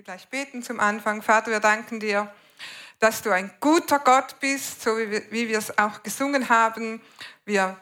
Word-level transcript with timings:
wir 0.00 0.04
gleich 0.04 0.28
beten 0.28 0.62
zum 0.62 0.80
Anfang. 0.80 1.20
Vater, 1.20 1.50
wir 1.50 1.60
danken 1.60 2.00
dir, 2.00 2.32
dass 3.00 3.20
du 3.20 3.30
ein 3.32 3.50
guter 3.60 3.98
Gott 3.98 4.40
bist, 4.40 4.80
so 4.80 4.96
wie 4.96 5.46
wir, 5.46 5.58
es 5.58 5.76
auch 5.76 6.02
gesungen 6.02 6.48
haben. 6.48 7.02
Wir 7.44 7.78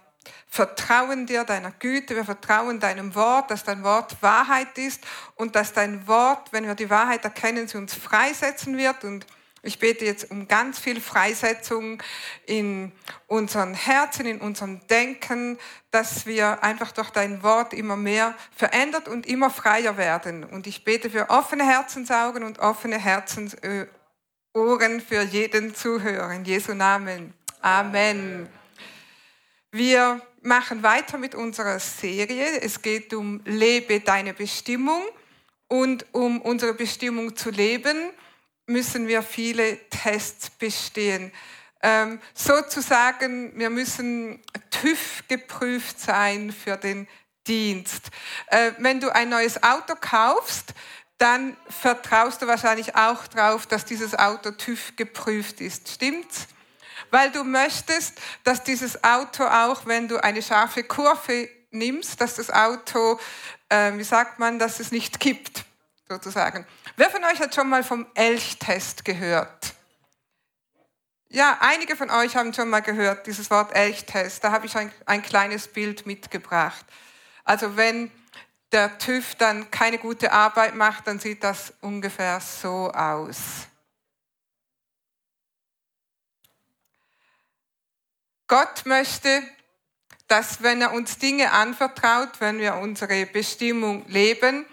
vertrauen 0.49 1.27
dir, 1.27 1.45
deiner 1.45 1.71
Güte, 1.71 2.17
wir 2.17 2.25
vertrauen 2.25 2.81
deinem 2.81 3.15
Wort, 3.15 3.53
dass 3.53 3.63
dein 3.63 3.85
Wort 3.85 4.21
Wahrheit 4.21 4.77
ist 4.79 5.07
und 5.37 5.55
dass 5.55 5.73
dein 5.73 6.09
Wort, 6.09 6.53
wenn 6.53 6.67
wir 6.67 6.75
die 6.75 6.91
Wahrheit 6.91 7.23
erkennen, 7.23 7.69
sie 7.69 7.79
uns 7.79 7.95
freisetzen 7.95 8.77
wird 8.77 9.05
und 9.05 9.25
ich 9.63 9.79
bete 9.79 10.05
jetzt 10.05 10.31
um 10.31 10.47
ganz 10.47 10.79
viel 10.79 11.01
Freisetzung 11.01 12.03
in 12.47 12.93
unseren 13.27 13.75
Herzen, 13.75 14.27
in 14.27 14.41
unserem 14.41 14.87
Denken, 14.87 15.59
dass 15.91 16.27
wir 16.27 16.63
einfach 16.63 16.93
durch 16.93 17.11
dein 17.11 17.43
Wort 17.43 17.73
immer 17.73 17.97
mehr 17.97 18.35
verändert 18.55 19.09
und 19.09 19.27
immer 19.27 19.51
freier 19.51 19.97
werden. 19.97 20.45
Und 20.45 20.67
ich 20.67 20.85
bete 20.85 21.11
für 21.11 21.31
offene 21.31 21.65
Herzensaugen 21.65 22.45
und 22.45 22.61
offene 22.61 22.99
Herzensohren 22.99 23.89
für 24.55 25.23
jeden 25.23 25.75
Zuhörer. 25.75 26.33
In 26.33 26.45
Jesu 26.45 26.75
Namen. 26.75 27.35
Amen. 27.61 28.49
Wir 29.73 30.21
machen 30.41 30.83
weiter 30.83 31.19
mit 31.19 31.35
unserer 31.35 31.81
Serie. 31.81 32.61
Es 32.61 32.81
geht 32.81 33.13
um 33.13 33.41
Lebe 33.45 34.01
deine 34.01 34.35
Bestimmung 34.35 35.03
und 35.67 36.07
um 36.13 36.41
unsere 36.41 36.75
Bestimmung 36.75 37.37
zu 37.37 37.51
leben 37.51 38.11
müssen 38.69 39.09
wir 39.09 39.23
viele 39.23 39.79
Tests 39.89 40.51
bestehen. 40.51 41.33
Ähm, 41.83 42.21
sozusagen, 42.35 43.59
wir 43.59 43.71
müssen 43.71 44.43
TÜV 44.71 45.25
geprüft 45.29 46.01
sein 46.01 46.53
für 46.53 46.77
den 46.77 47.09
Dienst. 47.47 48.11
Äh, 48.49 48.73
wenn 48.79 49.01
du 49.01 49.15
ein 49.15 49.29
neues 49.29 49.63
Auto 49.63 49.95
kaufst, 49.99 50.75
dann 51.19 51.57
vertraust 51.69 52.43
du 52.43 52.47
wahrscheinlich 52.47 52.95
auch 52.95 53.27
darauf, 53.27 53.67
dass 53.67 53.85
dieses 53.85 54.17
Auto 54.17 54.51
TÜV 54.53 54.97
geprüft 54.97 55.61
ist. 55.61 55.89
Stimmt's? 55.89 56.47
Weil 57.11 57.31
du 57.31 57.43
möchtest, 57.43 58.21
dass 58.45 58.63
dieses 58.65 59.03
Auto 59.03 59.45
auch, 59.45 59.87
wenn 59.87 60.09
du 60.09 60.23
eine 60.23 60.43
scharfe 60.43 60.85
Kurve 60.85 61.49
nimmst, 61.71 62.21
dass 62.21 62.35
das 62.35 62.51
Auto, 62.51 63.19
äh, 63.69 63.93
wie 63.95 64.05
sagt 64.05 64.39
man, 64.39 64.59
dass 64.59 64.79
es 64.79 64.93
nicht 64.93 65.21
kippt, 65.21 65.65
sozusagen. 66.09 66.67
Wer 66.97 67.11
von 67.11 67.25
euch 67.25 67.41
hat 67.41 67.55
schon 67.55 67.69
mal 67.69 67.85
vom 67.85 68.07
Elchtest 68.15 69.05
gehört? 69.05 69.75
Ja, 71.29 71.59
einige 71.61 71.95
von 71.95 72.11
euch 72.11 72.37
haben 72.37 72.55
schon 72.55 72.71
mal 72.71 72.81
gehört, 72.81 73.27
dieses 73.27 73.51
Wort 73.51 73.75
Elchtest. 73.75 74.43
Da 74.43 74.51
habe 74.51 74.67
ich 74.67 74.77
ein, 74.77 74.91
ein 75.05 75.23
kleines 75.23 75.69
Bild 75.69 76.07
mitgebracht. 76.07 76.87
Also 77.45 77.77
wenn 77.77 78.11
der 78.73 78.99
TÜV 78.99 79.35
dann 79.35 79.71
keine 79.71 79.99
gute 79.99 80.33
Arbeit 80.33 80.75
macht, 80.75 81.07
dann 81.07 81.19
sieht 81.19 81.45
das 81.45 81.75
ungefähr 81.83 82.41
so 82.41 82.91
aus. 82.91 83.67
Gott 88.47 88.87
möchte, 88.87 89.43
dass 90.29 90.63
wenn 90.63 90.81
er 90.81 90.93
uns 90.93 91.19
Dinge 91.19 91.53
anvertraut, 91.53 92.41
wenn 92.41 92.59
wir 92.59 92.77
unsere 92.77 93.27
Bestimmung 93.27 94.07
leben, 94.09 94.65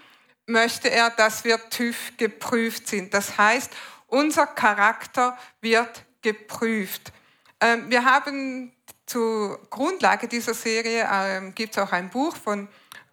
möchte 0.46 0.90
er, 0.90 1.10
dass 1.10 1.44
wir 1.44 1.58
TÜV 1.70 2.16
geprüft 2.16 2.88
sind. 2.88 3.12
Das 3.12 3.36
heißt, 3.36 3.70
unser 4.06 4.46
Charakter 4.46 5.36
wird 5.60 6.04
geprüft. 6.22 7.12
Ähm, 7.60 7.90
wir 7.90 8.04
haben 8.04 8.72
zur 9.06 9.60
Grundlage 9.70 10.28
dieser 10.28 10.54
Serie 10.54 11.08
ähm, 11.10 11.54
gibt 11.54 11.76
es 11.76 11.82
auch 11.82 11.92
ein 11.92 12.10
Buch 12.10 12.36
von 12.36 12.68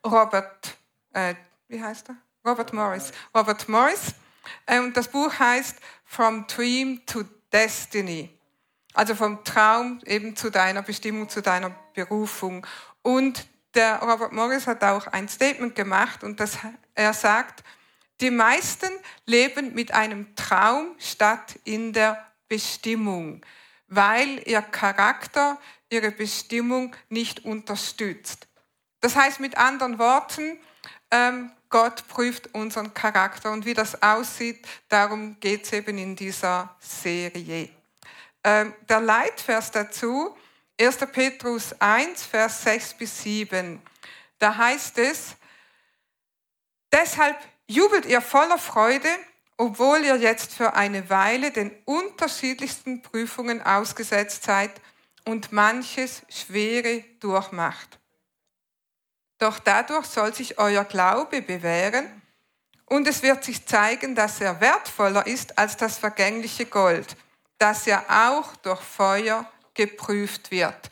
Robert, 0.06 0.78
äh, 1.14 1.36
wie 1.68 1.82
heißt 1.82 2.10
er? 2.10 2.18
Robert 2.46 2.74
Morris. 2.74 3.12
Robert 3.36 3.70
Morris. 3.70 4.14
Äh, 4.66 4.80
und 4.80 4.98
das 4.98 5.08
Buch 5.08 5.32
heißt 5.38 5.78
From 6.06 6.46
Dream 6.48 7.02
to 7.06 7.24
Destiny. 7.52 8.30
Also 8.94 9.16
vom 9.16 9.44
Traum 9.44 10.02
eben 10.06 10.36
zu 10.36 10.50
deiner 10.50 10.82
Bestimmung, 10.82 11.30
zu 11.30 11.42
deiner 11.42 11.70
Berufung. 11.94 12.66
Und 13.02 13.48
der 13.74 14.00
Robert 14.00 14.32
Morris 14.32 14.68
hat 14.68 14.84
auch 14.84 15.08
ein 15.08 15.28
Statement 15.28 15.76
gemacht 15.76 16.24
und 16.24 16.40
das, 16.40 16.58
er 16.96 17.14
sagt, 17.14 17.64
die 18.22 18.32
meisten 18.32 18.90
leben 19.26 19.74
mit 19.74 19.94
einem 19.94 20.36
Traum 20.36 20.96
statt 21.00 21.60
in 21.64 21.94
der 21.94 22.26
Bestimmung, 22.48 23.42
weil 23.88 24.42
ihr 24.48 24.62
Charakter 24.62 25.58
ihre 25.90 26.12
Bestimmung 26.12 26.96
nicht 27.10 27.46
unterstützt. 27.46 28.48
Das 29.02 29.16
heißt 29.16 29.40
mit 29.40 29.58
anderen 29.58 30.00
Worten, 30.00 30.60
ähm, 31.12 31.52
Gott 31.70 32.08
prüft 32.08 32.54
unseren 32.54 32.94
Charakter 32.94 33.52
und 33.52 33.66
wie 33.66 33.74
das 33.74 34.02
aussieht, 34.02 34.66
darum 34.90 35.40
geht 35.40 35.66
es 35.66 35.74
eben 35.74 35.98
in 35.98 36.16
dieser 36.16 36.76
Serie. 36.80 37.70
Ähm, 38.44 38.74
der 38.88 39.02
Leitvers 39.02 39.72
dazu 39.72 40.38
1. 40.80 40.98
Petrus 41.12 41.74
1, 41.80 42.24
Vers 42.24 42.64
6 42.64 42.94
bis 42.96 43.22
7. 43.24 43.82
Da 44.40 44.58
heißt 44.58 44.98
es, 44.98 45.36
deshalb 46.92 47.38
jubelt 47.68 48.06
ihr 48.06 48.22
voller 48.22 48.58
Freude, 48.58 49.10
obwohl 49.58 50.04
ihr 50.04 50.16
jetzt 50.18 50.54
für 50.54 50.74
eine 50.74 51.10
Weile 51.10 51.52
den 51.52 51.72
unterschiedlichsten 51.86 53.02
Prüfungen 53.02 53.62
ausgesetzt 53.62 54.44
seid 54.44 54.72
und 55.26 55.52
manches 55.52 56.24
Schwere 56.28 57.04
durchmacht. 57.20 58.00
Doch 59.38 59.60
dadurch 59.60 60.08
soll 60.08 60.34
sich 60.34 60.58
euer 60.58 60.86
Glaube 60.86 61.42
bewähren 61.42 62.22
und 62.86 63.08
es 63.08 63.22
wird 63.22 63.44
sich 63.44 63.66
zeigen, 63.66 64.16
dass 64.16 64.42
er 64.42 64.60
wertvoller 64.60 65.28
ist 65.28 65.58
als 65.58 65.78
das 65.78 65.98
vergängliche 65.98 66.66
Gold, 66.66 67.16
das 67.58 67.86
ja 67.86 68.04
auch 68.10 68.56
durch 68.58 68.82
Feuer 68.82 69.50
geprüft 69.74 70.52
wird. 70.52 70.90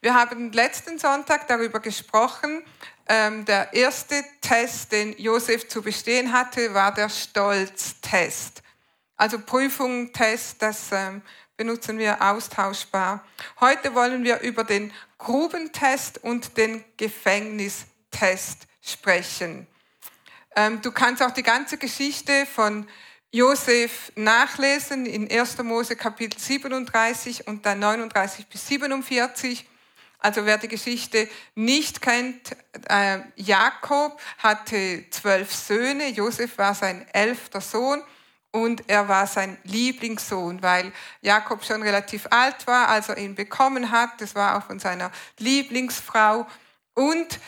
Wir 0.00 0.14
haben 0.14 0.52
letzten 0.52 0.98
Sonntag 0.98 1.48
darüber 1.48 1.80
gesprochen. 1.80 2.62
Ähm, 3.08 3.44
der 3.44 3.72
erste 3.72 4.22
Test, 4.40 4.92
den 4.92 5.18
Josef 5.18 5.68
zu 5.68 5.82
bestehen 5.82 6.32
hatte, 6.32 6.74
war 6.74 6.92
der 6.92 7.08
Stolztest. 7.08 8.62
Also 9.16 9.40
Prüfung, 9.40 10.12
Test, 10.12 10.62
das 10.62 10.92
ähm, 10.92 11.22
benutzen 11.56 11.98
wir 11.98 12.22
austauschbar. 12.22 13.24
Heute 13.58 13.94
wollen 13.94 14.22
wir 14.22 14.40
über 14.40 14.62
den 14.62 14.92
Grubentest 15.18 16.18
und 16.22 16.56
den 16.56 16.84
Gefängnistest 16.96 18.68
sprechen. 18.80 19.66
Ähm, 20.54 20.80
du 20.80 20.92
kannst 20.92 21.22
auch 21.22 21.32
die 21.32 21.42
ganze 21.42 21.76
Geschichte 21.78 22.46
von 22.46 22.88
Josef 23.30 24.10
nachlesen 24.14 25.04
in 25.04 25.30
1. 25.30 25.58
Mose 25.62 25.96
Kapitel 25.96 26.38
37 26.40 27.46
und 27.46 27.66
dann 27.66 27.78
39 27.78 28.46
bis 28.46 28.66
47. 28.68 29.66
Also 30.18 30.46
wer 30.46 30.56
die 30.56 30.68
Geschichte 30.68 31.28
nicht 31.54 32.00
kennt, 32.00 32.56
äh, 32.88 33.18
Jakob 33.36 34.18
hatte 34.38 35.04
zwölf 35.10 35.54
Söhne, 35.54 36.08
Josef 36.08 36.56
war 36.56 36.74
sein 36.74 37.06
elfter 37.12 37.60
Sohn 37.60 38.02
und 38.50 38.88
er 38.88 39.08
war 39.08 39.26
sein 39.26 39.58
Lieblingssohn, 39.62 40.62
weil 40.62 40.90
Jakob 41.20 41.64
schon 41.64 41.82
relativ 41.82 42.26
alt 42.30 42.66
war, 42.66 42.88
als 42.88 43.10
er 43.10 43.18
ihn 43.18 43.34
bekommen 43.34 43.90
hat. 43.90 44.20
Das 44.20 44.34
war 44.34 44.56
auch 44.56 44.66
von 44.66 44.78
seiner 44.78 45.12
Lieblingsfrau. 45.38 46.46
Und 46.94 47.38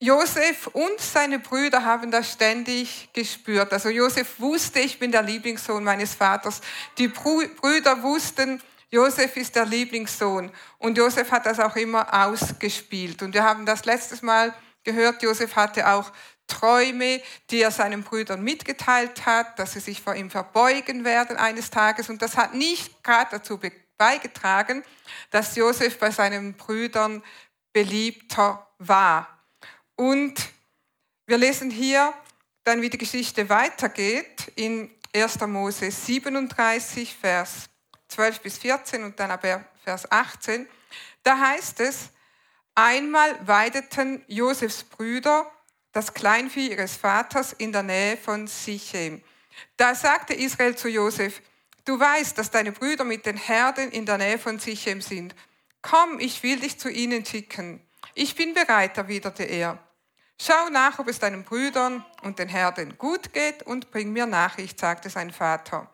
Josef 0.00 0.68
und 0.68 1.00
seine 1.00 1.40
Brüder 1.40 1.84
haben 1.84 2.12
das 2.12 2.32
ständig 2.32 3.08
gespürt. 3.12 3.72
Also 3.72 3.88
Josef 3.88 4.38
wusste, 4.38 4.78
ich 4.78 4.98
bin 5.00 5.10
der 5.10 5.22
Lieblingssohn 5.22 5.82
meines 5.82 6.14
Vaters. 6.14 6.60
Die 6.98 7.08
Brüder 7.08 8.02
wussten, 8.02 8.62
Josef 8.90 9.36
ist 9.36 9.56
der 9.56 9.66
Lieblingssohn. 9.66 10.52
Und 10.78 10.96
Josef 10.96 11.32
hat 11.32 11.46
das 11.46 11.58
auch 11.58 11.74
immer 11.74 12.26
ausgespielt. 12.26 13.22
Und 13.22 13.34
wir 13.34 13.42
haben 13.42 13.66
das 13.66 13.84
letztes 13.86 14.22
Mal 14.22 14.54
gehört, 14.84 15.22
Josef 15.22 15.56
hatte 15.56 15.88
auch 15.88 16.12
Träume, 16.46 17.20
die 17.50 17.60
er 17.60 17.72
seinen 17.72 18.04
Brüdern 18.04 18.42
mitgeteilt 18.42 19.26
hat, 19.26 19.58
dass 19.58 19.72
sie 19.72 19.80
sich 19.80 20.00
vor 20.00 20.14
ihm 20.14 20.30
verbeugen 20.30 21.04
werden 21.04 21.36
eines 21.36 21.70
Tages. 21.70 22.08
Und 22.08 22.22
das 22.22 22.36
hat 22.36 22.54
nicht 22.54 23.02
gerade 23.02 23.32
dazu 23.32 23.60
beigetragen, 23.98 24.84
dass 25.30 25.56
Josef 25.56 25.98
bei 25.98 26.12
seinen 26.12 26.54
Brüdern 26.54 27.22
beliebter 27.72 28.66
war. 28.78 29.37
Und 29.98 30.34
wir 31.26 31.38
lesen 31.38 31.72
hier 31.72 32.14
dann, 32.62 32.80
wie 32.80 32.88
die 32.88 32.98
Geschichte 32.98 33.48
weitergeht 33.48 34.52
in 34.54 34.88
1. 35.12 35.40
Mose 35.40 35.90
37, 35.90 37.16
Vers 37.16 37.68
12 38.06 38.40
bis 38.40 38.58
14 38.58 39.02
und 39.02 39.18
dann 39.18 39.32
aber 39.32 39.64
Vers 39.82 40.10
18. 40.10 40.68
Da 41.24 41.36
heißt 41.36 41.80
es, 41.80 42.10
einmal 42.76 43.44
weideten 43.44 44.22
Josefs 44.28 44.84
Brüder 44.84 45.50
das 45.90 46.14
Kleinvieh 46.14 46.70
ihres 46.70 46.94
Vaters 46.96 47.52
in 47.52 47.72
der 47.72 47.82
Nähe 47.82 48.16
von 48.16 48.46
Sichem. 48.46 49.20
Da 49.76 49.96
sagte 49.96 50.32
Israel 50.32 50.76
zu 50.76 50.88
Josef, 50.88 51.42
du 51.84 51.98
weißt, 51.98 52.38
dass 52.38 52.52
deine 52.52 52.70
Brüder 52.70 53.02
mit 53.02 53.26
den 53.26 53.36
Herden 53.36 53.90
in 53.90 54.06
der 54.06 54.18
Nähe 54.18 54.38
von 54.38 54.60
Sichem 54.60 55.00
sind. 55.00 55.34
Komm, 55.82 56.20
ich 56.20 56.44
will 56.44 56.60
dich 56.60 56.78
zu 56.78 56.88
ihnen 56.88 57.26
schicken. 57.26 57.84
Ich 58.14 58.36
bin 58.36 58.54
bereit, 58.54 58.96
erwiderte 58.96 59.42
er. 59.42 59.82
Schau 60.40 60.68
nach, 60.70 60.98
ob 60.98 61.08
es 61.08 61.18
deinen 61.18 61.44
Brüdern 61.44 62.04
und 62.22 62.38
den 62.38 62.48
Herden 62.48 62.96
gut 62.96 63.32
geht 63.32 63.64
und 63.64 63.90
bring 63.90 64.12
mir 64.12 64.26
Nachricht, 64.26 64.78
sagte 64.78 65.10
sein 65.10 65.32
Vater. 65.32 65.90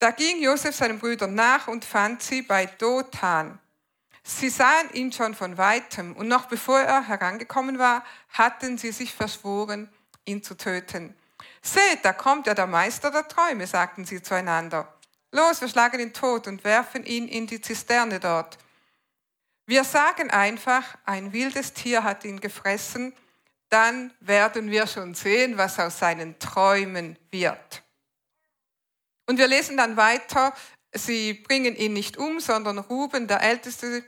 Da 0.00 0.10
ging 0.10 0.42
Josef 0.42 0.74
seinen 0.74 0.98
Brüdern 0.98 1.34
nach 1.34 1.68
und 1.68 1.84
fand 1.84 2.22
sie 2.22 2.42
bei 2.42 2.66
Dothan. 2.66 3.58
Sie 4.22 4.50
sahen 4.50 4.90
ihn 4.92 5.12
schon 5.12 5.34
von 5.34 5.56
weitem 5.58 6.14
und 6.14 6.28
noch 6.28 6.46
bevor 6.46 6.80
er 6.80 7.08
herangekommen 7.08 7.78
war, 7.78 8.04
hatten 8.30 8.78
sie 8.78 8.92
sich 8.92 9.14
verschworen, 9.14 9.88
ihn 10.24 10.42
zu 10.42 10.56
töten. 10.56 11.16
Seht, 11.62 12.04
da 12.04 12.12
kommt 12.12 12.46
ja 12.46 12.54
der 12.54 12.66
Meister 12.66 13.10
der 13.10 13.26
Träume, 13.26 13.66
sagten 13.66 14.04
sie 14.04 14.22
zueinander. 14.22 14.92
Los, 15.32 15.60
wir 15.60 15.68
schlagen 15.68 16.00
ihn 16.00 16.12
tot 16.12 16.46
und 16.46 16.64
werfen 16.64 17.04
ihn 17.04 17.28
in 17.28 17.46
die 17.46 17.60
Zisterne 17.60 18.20
dort. 18.20 18.58
Wir 19.68 19.84
sagen 19.84 20.30
einfach, 20.30 20.96
ein 21.04 21.34
wildes 21.34 21.74
Tier 21.74 22.02
hat 22.02 22.24
ihn 22.24 22.40
gefressen, 22.40 23.12
dann 23.68 24.14
werden 24.18 24.70
wir 24.70 24.86
schon 24.86 25.14
sehen, 25.14 25.58
was 25.58 25.78
aus 25.78 25.98
seinen 25.98 26.38
Träumen 26.38 27.18
wird. 27.30 27.82
Und 29.26 29.36
wir 29.38 29.46
lesen 29.46 29.76
dann 29.76 29.98
weiter, 29.98 30.54
sie 30.94 31.34
bringen 31.34 31.76
ihn 31.76 31.92
nicht 31.92 32.16
um, 32.16 32.40
sondern 32.40 32.78
Ruben, 32.78 33.28
der 33.28 33.42
Älteste, 33.42 34.02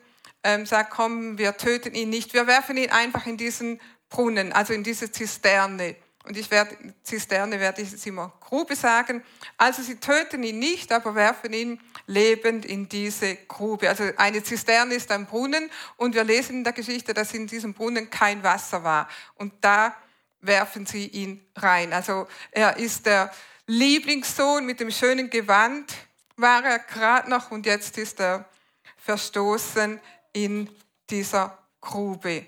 ähm, 0.45 0.65
sagt, 0.65 0.93
komm, 0.93 1.37
wir 1.37 1.59
töten 1.59 1.95
ihn 1.95 2.09
nicht, 2.09 2.33
wir 2.33 2.47
werfen 2.47 2.79
ihn 2.79 2.89
einfach 2.89 3.27
in 3.27 3.37
diesen 3.37 3.83
Brunnen, 4.09 4.55
also 4.55 4.73
in 4.73 4.83
diese 4.83 5.13
Zisterne. 5.13 5.95
Und 6.25 6.37
ich 6.37 6.51
werde, 6.51 6.77
Zisterne 7.03 7.59
werde 7.59 7.81
ich 7.81 7.91
jetzt 7.91 8.07
immer 8.07 8.33
Grube 8.41 8.77
sagen. 8.77 9.25
Also 9.57 9.83
sie 9.83 9.97
töten 9.97 10.43
ihn 10.43 10.59
nicht, 10.59 10.93
aber 10.93 11.15
werfen 11.15 11.53
ihn 11.53 11.81
lebend 12.07 12.67
in 12.67 12.89
diese 12.89 13.37
Grube. 13.49 13.89
Also 13.89 14.05
eine 14.17 14.43
Zisterne 14.43 14.95
ist 14.95 15.11
ein 15.11 15.27
Brunnen 15.27 15.71
und 15.97 16.15
wir 16.15 16.25
lesen 16.25 16.57
in 16.57 16.65
der 16.65 16.75
Geschichte, 16.75 17.15
dass 17.15 17.33
in 17.33 17.47
diesem 17.47 17.73
Brunnen 17.73 18.11
kein 18.11 18.43
Wasser 18.43 18.85
war. 18.85 19.09
Und 19.37 19.55
da 19.63 19.97
werfen 20.43 20.85
sie 20.85 21.07
ihn 21.07 21.45
rein. 21.57 21.93
Also 21.93 22.29
er 22.51 22.77
ist 22.77 23.07
der 23.07 23.33
Lieblingssohn 23.67 24.67
mit 24.67 24.81
dem 24.81 24.91
schönen 24.91 25.31
Gewand, 25.31 25.95
war 26.37 26.65
er 26.65 26.81
gerade 26.81 27.31
noch 27.31 27.51
und 27.51 27.67
jetzt 27.67 27.97
ist 27.97 28.21
er 28.21 28.45
verstoßen 28.99 30.01
in 30.33 30.69
dieser 31.09 31.59
Grube. 31.81 32.47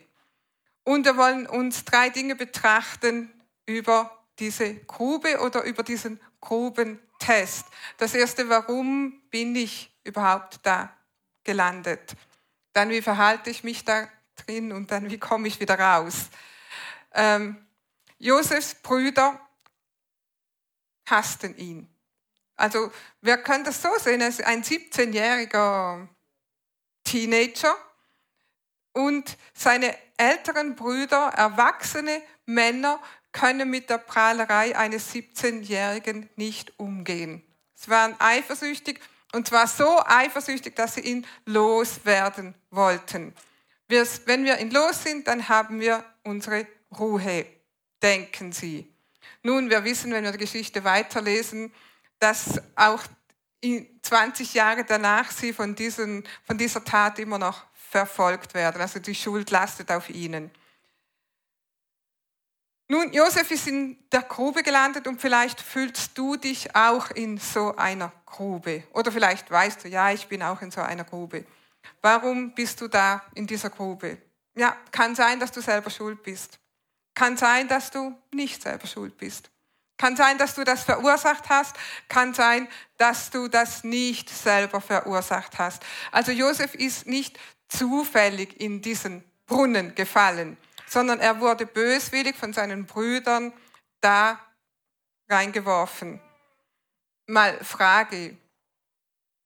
Und 0.84 1.06
wir 1.06 1.16
wollen 1.16 1.46
uns 1.46 1.84
drei 1.84 2.10
Dinge 2.10 2.34
betrachten 2.34 3.32
über 3.66 4.24
diese 4.38 4.74
Grube 4.74 5.40
oder 5.40 5.62
über 5.64 5.82
diesen 5.82 6.20
Grubentest. 6.40 7.66
Das 7.98 8.14
erste, 8.14 8.48
warum 8.48 9.20
bin 9.30 9.54
ich 9.54 9.94
überhaupt 10.04 10.60
da 10.62 10.96
gelandet? 11.44 12.14
Dann, 12.72 12.90
wie 12.90 13.02
verhalte 13.02 13.50
ich 13.50 13.64
mich 13.64 13.84
da 13.84 14.08
drin 14.36 14.72
und 14.72 14.90
dann, 14.90 15.10
wie 15.10 15.18
komme 15.18 15.48
ich 15.48 15.60
wieder 15.60 15.78
raus? 15.78 16.30
Ähm, 17.12 17.64
Josefs 18.18 18.74
Brüder 18.76 19.38
hassten 21.06 21.56
ihn. 21.56 21.88
Also 22.56 22.92
wir 23.20 23.38
können 23.38 23.64
das 23.64 23.82
so 23.82 23.88
sehen, 23.98 24.20
ist 24.20 24.42
ein 24.42 24.62
17-jähriger 24.62 26.06
Teenager 27.04 27.74
und 28.92 29.36
seine 29.52 29.96
älteren 30.16 30.76
Brüder, 30.76 31.32
erwachsene 31.36 32.22
Männer, 32.46 33.00
können 33.32 33.70
mit 33.70 33.90
der 33.90 33.98
Prahlerei 33.98 34.76
eines 34.76 35.12
17-Jährigen 35.12 36.28
nicht 36.36 36.78
umgehen. 36.78 37.42
Sie 37.74 37.90
waren 37.90 38.14
eifersüchtig 38.18 39.00
und 39.32 39.48
zwar 39.48 39.66
so 39.66 40.00
eifersüchtig, 40.04 40.76
dass 40.76 40.94
sie 40.94 41.00
ihn 41.00 41.26
loswerden 41.46 42.54
wollten. 42.70 43.34
wenn 43.88 44.44
wir 44.44 44.58
ihn 44.58 44.70
los 44.70 45.02
sind, 45.02 45.26
dann 45.26 45.48
haben 45.48 45.80
wir 45.80 46.04
unsere 46.22 46.66
Ruhe, 46.98 47.46
denken 48.02 48.52
sie. 48.52 48.92
Nun, 49.42 49.70
wir 49.70 49.84
wissen, 49.84 50.12
wenn 50.12 50.24
wir 50.24 50.32
die 50.32 50.38
Geschichte 50.38 50.84
weiterlesen, 50.84 51.72
dass 52.18 52.60
auch 52.76 53.02
20 54.02 54.54
Jahre 54.54 54.84
danach 54.84 55.30
sie 55.30 55.52
von, 55.52 55.74
diesen, 55.74 56.24
von 56.44 56.58
dieser 56.58 56.84
Tat 56.84 57.18
immer 57.18 57.38
noch 57.38 57.64
verfolgt 57.74 58.54
werden. 58.54 58.80
Also 58.80 58.98
die 58.98 59.14
Schuld 59.14 59.50
lastet 59.50 59.90
auf 59.90 60.10
ihnen. 60.10 60.50
Nun, 62.92 63.10
Josef 63.10 63.50
ist 63.50 63.68
in 63.68 63.96
der 64.12 64.20
Grube 64.20 64.62
gelandet 64.62 65.06
und 65.06 65.18
vielleicht 65.18 65.62
fühlst 65.62 66.10
du 66.18 66.36
dich 66.36 66.76
auch 66.76 67.10
in 67.12 67.38
so 67.38 67.74
einer 67.74 68.12
Grube. 68.26 68.82
Oder 68.92 69.10
vielleicht 69.10 69.50
weißt 69.50 69.84
du, 69.84 69.88
ja, 69.88 70.12
ich 70.12 70.26
bin 70.26 70.42
auch 70.42 70.60
in 70.60 70.70
so 70.70 70.82
einer 70.82 71.04
Grube. 71.04 71.46
Warum 72.02 72.54
bist 72.54 72.82
du 72.82 72.88
da 72.88 73.22
in 73.34 73.46
dieser 73.46 73.70
Grube? 73.70 74.18
Ja, 74.54 74.76
kann 74.90 75.14
sein, 75.14 75.40
dass 75.40 75.52
du 75.52 75.62
selber 75.62 75.88
schuld 75.88 76.22
bist. 76.22 76.58
Kann 77.14 77.38
sein, 77.38 77.66
dass 77.66 77.90
du 77.90 78.14
nicht 78.30 78.62
selber 78.62 78.86
schuld 78.86 79.16
bist. 79.16 79.50
Kann 79.96 80.14
sein, 80.14 80.36
dass 80.36 80.54
du 80.54 80.62
das 80.62 80.82
verursacht 80.82 81.48
hast. 81.48 81.74
Kann 82.10 82.34
sein, 82.34 82.68
dass 82.98 83.30
du 83.30 83.48
das 83.48 83.84
nicht 83.84 84.28
selber 84.28 84.82
verursacht 84.82 85.58
hast. 85.58 85.82
Also 86.10 86.30
Josef 86.30 86.74
ist 86.74 87.06
nicht 87.06 87.38
zufällig 87.68 88.60
in 88.60 88.82
diesen 88.82 89.24
Brunnen 89.46 89.94
gefallen 89.94 90.58
sondern 90.92 91.20
er 91.20 91.40
wurde 91.40 91.64
böswillig 91.64 92.36
von 92.36 92.52
seinen 92.52 92.84
Brüdern 92.84 93.52
da 94.02 94.38
reingeworfen. 95.28 96.20
Mal 97.26 97.64
Frage, 97.64 98.36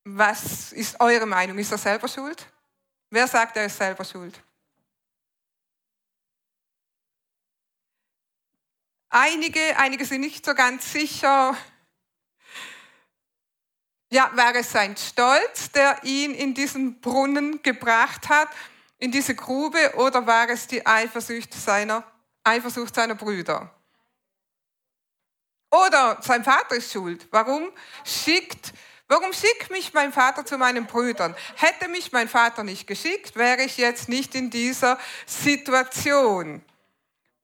was 0.02 0.72
ist 0.72 1.00
eure 1.00 1.26
Meinung? 1.26 1.56
Ist 1.58 1.70
er 1.70 1.78
selber 1.78 2.08
schuld? 2.08 2.46
Wer 3.10 3.28
sagt, 3.28 3.56
er 3.56 3.66
ist 3.66 3.76
selber 3.76 4.04
schuld? 4.04 4.42
Einige, 9.08 9.78
einige 9.78 10.04
sind 10.04 10.22
nicht 10.22 10.44
so 10.44 10.52
ganz 10.52 10.92
sicher. 10.92 11.56
Ja, 14.10 14.30
wäre 14.34 14.58
es 14.58 14.72
sein 14.72 14.96
Stolz, 14.96 15.70
der 15.70 16.02
ihn 16.02 16.34
in 16.34 16.54
diesen 16.54 17.00
Brunnen 17.00 17.62
gebracht 17.62 18.28
hat? 18.28 18.48
In 18.98 19.12
diese 19.12 19.34
Grube 19.34 19.94
oder 19.96 20.26
war 20.26 20.48
es 20.48 20.66
die 20.66 20.84
Eifersucht 20.84 21.52
seiner, 21.52 22.04
Eifersucht 22.44 22.94
seiner 22.94 23.14
Brüder? 23.14 23.70
Oder 25.70 26.18
sein 26.22 26.44
Vater 26.44 26.76
ist 26.76 26.92
schuld. 26.92 27.26
Warum 27.30 27.70
schickt, 28.04 28.72
warum 29.08 29.32
schickt 29.32 29.70
mich 29.70 29.92
mein 29.92 30.12
Vater 30.12 30.46
zu 30.46 30.56
meinen 30.56 30.86
Brüdern? 30.86 31.34
Hätte 31.56 31.88
mich 31.88 32.12
mein 32.12 32.28
Vater 32.28 32.62
nicht 32.62 32.86
geschickt, 32.86 33.36
wäre 33.36 33.62
ich 33.62 33.76
jetzt 33.76 34.08
nicht 34.08 34.34
in 34.34 34.50
dieser 34.50 34.98
Situation. 35.26 36.62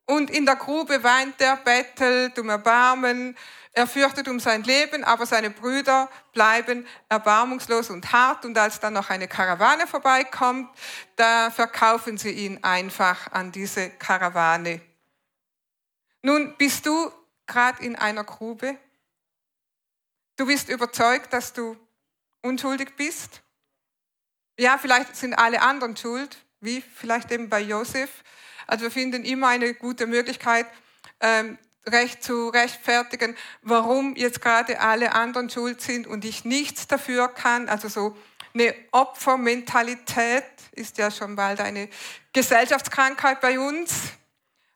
Und 0.07 0.31
in 0.31 0.47
der 0.47 0.57
Grube 0.57 1.03
weint 1.03 1.41
er, 1.41 1.57
bettelt 1.57 2.39
um 2.39 2.49
Erbarmen, 2.49 3.37
er 3.75 3.87
fürchtet 3.87 4.29
um 4.29 4.39
sein 4.39 4.63
Leben, 4.65 5.03
aber 5.03 5.25
seine 5.25 5.49
Brüder 5.49 6.11
bleiben 6.33 6.87
erbarmungslos 7.09 7.89
und 7.89 8.13
hart. 8.13 8.45
Und 8.45 8.57
als 8.59 8.81
dann 8.81 8.93
noch 8.93 9.09
eine 9.09 9.29
Karawane 9.29 9.87
vorbeikommt, 9.87 10.69
da 11.17 11.51
verkaufen 11.51 12.19
sie 12.19 12.33
ihn 12.33 12.63
einfach 12.63 13.33
an 13.33 13.51
diese 13.51 13.89
Karawane. 13.91 14.83
Nun 16.21 16.55
bist 16.59 16.85
du 16.85 17.11
gerade 17.47 17.83
in 17.83 17.97
einer 17.97 18.25
Grube. 18.25 18.77
Du 20.37 20.47
bist 20.47 20.69
überzeugt, 20.69 21.33
dass 21.33 21.55
du 21.55 21.77
unschuldig 22.43 22.95
bist. 22.97 23.43
Ja, 24.59 24.77
vielleicht 24.77 25.17
sind 25.17 25.35
alle 25.35 25.63
anderen 25.63 25.97
schuld, 25.97 26.37
wie 26.61 26.83
vielleicht 26.83 27.31
eben 27.33 27.49
bei 27.49 27.61
Josef. 27.61 28.23
Also 28.67 28.85
wir 28.85 28.91
finden 28.91 29.25
immer 29.25 29.49
eine 29.49 29.73
gute 29.75 30.07
Möglichkeit, 30.07 30.67
ähm, 31.21 31.59
recht 31.87 32.23
zu 32.23 32.49
rechtfertigen, 32.49 33.37
warum 33.63 34.15
jetzt 34.17 34.41
gerade 34.41 34.81
alle 34.81 35.15
anderen 35.15 35.51
schuld 35.51 35.81
sind 35.81 36.07
und 36.07 36.25
ich 36.25 36.45
nichts 36.45 36.87
dafür 36.87 37.29
kann. 37.29 37.69
Also 37.69 37.89
so 37.89 38.17
eine 38.55 38.75
Opfermentalität 38.93 40.45
ist 40.73 40.99
ja 40.99 41.11
schon 41.11 41.37
bald 41.37 41.61
eine 41.61 41.89
Gesellschaftskrankheit 42.33 43.41
bei 43.41 43.59
uns. 43.59 44.13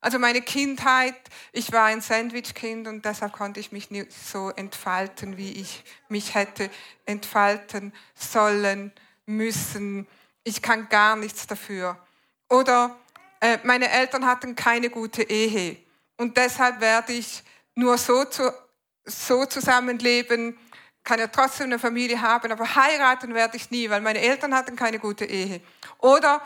Also 0.00 0.18
meine 0.18 0.42
Kindheit, 0.42 1.16
ich 1.52 1.72
war 1.72 1.84
ein 1.84 2.00
Sandwich-Kind 2.00 2.86
und 2.86 3.04
deshalb 3.04 3.32
konnte 3.32 3.60
ich 3.60 3.72
mich 3.72 3.90
nicht 3.90 4.12
so 4.12 4.50
entfalten, 4.50 5.36
wie 5.36 5.52
ich 5.52 5.84
mich 6.08 6.34
hätte 6.34 6.70
entfalten 7.06 7.92
sollen, 8.14 8.92
müssen. 9.26 10.06
Ich 10.44 10.62
kann 10.62 10.88
gar 10.88 11.16
nichts 11.16 11.46
dafür. 11.46 11.98
Oder 12.48 12.96
äh, 13.40 13.58
meine 13.64 13.90
Eltern 13.90 14.26
hatten 14.26 14.54
keine 14.54 14.90
gute 14.90 15.22
Ehe 15.22 15.85
und 16.16 16.36
deshalb 16.36 16.80
werde 16.80 17.12
ich 17.12 17.42
nur 17.74 17.98
so, 17.98 18.24
zu, 18.24 18.52
so 19.04 19.44
zusammenleben, 19.46 20.58
kann 21.04 21.20
ja 21.20 21.28
trotzdem 21.28 21.66
eine 21.66 21.78
Familie 21.78 22.20
haben, 22.20 22.50
aber 22.50 22.74
heiraten 22.74 23.32
werde 23.34 23.56
ich 23.56 23.70
nie, 23.70 23.88
weil 23.88 24.00
meine 24.00 24.20
Eltern 24.20 24.54
hatten 24.54 24.74
keine 24.74 24.98
gute 24.98 25.24
Ehe. 25.24 25.60
Oder 25.98 26.42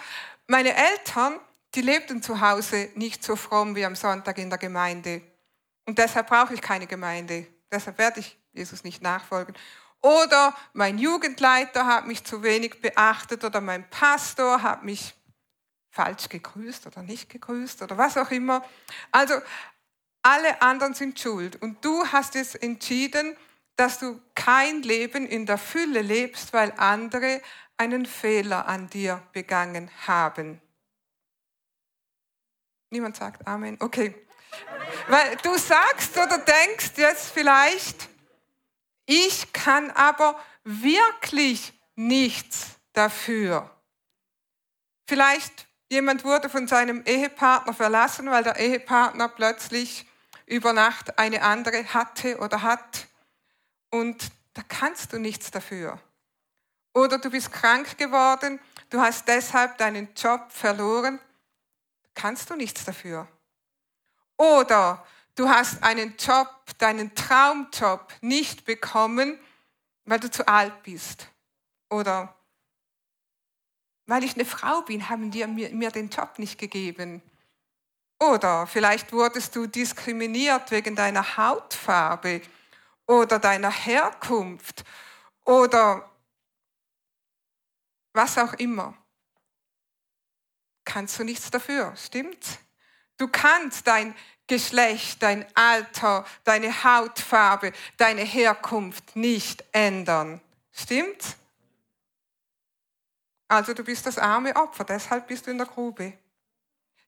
meine 0.47 0.75
Eltern, 0.75 1.41
die 1.75 1.81
lebten 1.81 2.23
zu 2.23 2.41
Hause 2.41 2.91
nicht 2.95 3.25
so 3.25 3.37
fromm 3.37 3.75
wie 3.75 3.85
am 3.85 3.97
Sonntag 3.97 4.37
in 4.39 4.51
der 4.51 4.59
Gemeinde. 4.59 5.23
Und 5.87 5.99
deshalb 5.99 6.29
brauche 6.29 6.53
ich 6.53 6.61
keine 6.61 6.87
Gemeinde. 6.87 7.47
Deshalb 7.73 7.97
werde 7.99 8.21
ich 8.21 8.39
Jesus 8.53 8.85
nicht 8.85 9.01
nachfolgen. 9.01 9.55
Oder 10.03 10.55
mein 10.73 10.99
Jugendleiter 10.99 11.87
hat 11.87 12.07
mich 12.07 12.25
zu 12.25 12.43
wenig 12.43 12.81
beachtet 12.81 13.45
oder 13.45 13.61
mein 13.61 13.89
Pastor 13.91 14.63
hat 14.63 14.83
mich 14.83 15.15
falsch 15.91 16.29
gegrüßt 16.29 16.87
oder 16.87 17.03
nicht 17.03 17.29
gegrüßt 17.29 17.83
oder 17.83 17.99
was 17.99 18.17
auch 18.17 18.31
immer. 18.31 18.65
Also 19.11 19.35
alle 20.23 20.63
anderen 20.63 20.95
sind 20.95 21.19
schuld 21.19 21.61
und 21.61 21.85
du 21.85 22.07
hast 22.07 22.37
es 22.37 22.55
entschieden, 22.55 23.37
dass 23.77 23.99
du 23.99 24.21
kein 24.35 24.83
Leben 24.83 25.27
in 25.27 25.47
der 25.47 25.59
Fülle 25.59 26.03
lebst, 26.03 26.53
weil 26.53 26.73
andere 26.77 27.41
einen 27.77 28.05
Fehler 28.05 28.69
an 28.69 28.91
dir 28.91 29.23
begangen 29.33 29.91
haben. 30.07 30.61
Niemand 32.91 33.17
sagt 33.17 33.47
Amen. 33.47 33.77
Okay. 33.81 34.15
Weil 35.09 35.37
du 35.37 35.57
sagst 35.57 36.17
oder 36.17 36.39
denkst 36.39 36.93
jetzt 36.97 37.31
vielleicht, 37.31 38.09
ich 39.07 39.53
kann 39.53 39.91
aber 39.93 40.39
wirklich 40.65 41.73
nichts 41.95 42.79
dafür. 42.93 43.71
Vielleicht 45.07 45.67
jemand 45.91 46.25
wurde 46.25 46.49
von 46.49 46.67
seinem 46.67 47.03
Ehepartner 47.05 47.75
verlassen, 47.75 48.31
weil 48.31 48.45
der 48.45 48.59
Ehepartner 48.59 49.29
plötzlich 49.29 50.07
über 50.47 50.73
Nacht 50.73 51.19
eine 51.19 51.43
andere 51.43 51.93
hatte 51.93 52.39
oder 52.39 52.63
hat. 52.63 53.07
Und 53.91 54.31
da 54.55 54.63
kannst 54.69 55.13
du 55.13 55.19
nichts 55.19 55.51
dafür. 55.51 56.01
Oder 56.95 57.19
du 57.19 57.31
bist 57.31 57.53
krank 57.53 57.99
geworden, 57.99 58.59
du 58.89 59.01
hast 59.01 59.29
deshalb 59.29 59.79
deinen 59.79 60.09
Job 60.15 60.51
verloren, 60.51 61.21
kannst 62.15 62.51
du 62.51 62.57
nichts 62.57 62.85
dafür. 62.85 63.29
Oder 64.37 65.05
du 65.35 65.49
hast 65.49 65.83
einen 65.83 66.17
Job, 66.17 66.49
deinen 66.79 67.15
Traumjob 67.15 68.13
nicht 68.21 68.65
bekommen, 68.65 69.39
weil 70.05 70.19
du 70.19 70.31
zu 70.31 70.47
alt 70.49 70.83
bist. 70.83 71.29
Oder 71.91 72.35
weil 74.11 74.25
ich 74.25 74.35
eine 74.35 74.45
Frau 74.45 74.83
bin, 74.83 75.09
haben 75.09 75.31
die 75.31 75.47
mir, 75.47 75.71
mir 75.71 75.91
den 75.91 76.11
Job 76.11 76.39
nicht 76.39 76.59
gegeben. 76.59 77.23
Oder 78.19 78.67
vielleicht 78.67 79.13
wurdest 79.13 79.55
du 79.55 79.67
diskriminiert 79.67 80.71
wegen 80.73 80.97
deiner 80.97 81.37
Hautfarbe 81.37 82.43
oder 83.07 83.39
deiner 83.39 83.71
Herkunft 83.71 84.85
oder 85.45 86.11
was 88.13 88.37
auch 88.37 88.53
immer. 88.55 88.95
Kannst 90.85 91.19
du 91.19 91.25
nichts 91.25 91.51
dafür, 91.51 91.95
stimmt's? 91.97 92.59
Du 93.17 93.29
kannst 93.29 93.87
dein 93.87 94.15
Geschlecht, 94.49 95.23
dein 95.23 95.47
Alter, 95.55 96.27
deine 96.43 96.83
Hautfarbe, 96.83 97.73
deine 97.97 98.23
Herkunft 98.23 99.15
nicht 99.15 99.65
ändern. 99.71 100.41
Stimmt's? 100.73 101.37
Also 103.51 103.75
du 103.75 103.83
bist 103.83 104.07
das 104.07 104.17
arme 104.17 104.55
Opfer, 104.55 104.85
deshalb 104.85 105.27
bist 105.27 105.47
du 105.47 105.51
in 105.51 105.59
der 105.59 105.67
Grube. 105.67 106.13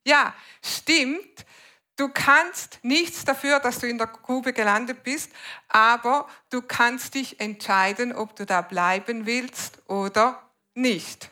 Ja, 0.04 0.34
stimmt. 0.60 1.46
Du 1.94 2.08
kannst 2.08 2.80
nichts 2.82 3.24
dafür, 3.24 3.60
dass 3.60 3.78
du 3.78 3.86
in 3.86 3.96
der 3.96 4.08
Grube 4.08 4.52
gelandet 4.52 5.04
bist, 5.04 5.30
aber 5.68 6.28
du 6.50 6.60
kannst 6.60 7.14
dich 7.14 7.38
entscheiden, 7.38 8.12
ob 8.12 8.34
du 8.34 8.44
da 8.44 8.60
bleiben 8.60 9.24
willst 9.24 9.88
oder 9.88 10.42
nicht. 10.74 11.30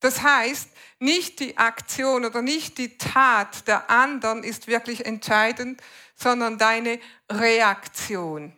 Das 0.00 0.22
heißt, 0.22 0.68
nicht 0.98 1.40
die 1.40 1.56
Aktion 1.56 2.26
oder 2.26 2.42
nicht 2.42 2.76
die 2.76 2.98
Tat 2.98 3.66
der 3.66 3.88
anderen 3.88 4.44
ist 4.44 4.66
wirklich 4.66 5.06
entscheidend, 5.06 5.80
sondern 6.16 6.58
deine 6.58 7.00
Reaktion. 7.30 8.52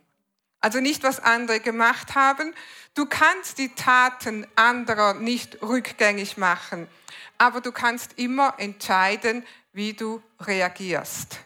Also 0.64 0.80
nicht, 0.80 1.02
was 1.02 1.20
andere 1.20 1.60
gemacht 1.60 2.14
haben. 2.14 2.54
Du 2.94 3.04
kannst 3.04 3.58
die 3.58 3.74
Taten 3.74 4.46
anderer 4.56 5.12
nicht 5.12 5.60
rückgängig 5.60 6.38
machen, 6.38 6.88
aber 7.36 7.60
du 7.60 7.70
kannst 7.70 8.18
immer 8.18 8.54
entscheiden, 8.56 9.44
wie 9.74 9.92
du 9.92 10.22
reagierst. 10.40 11.38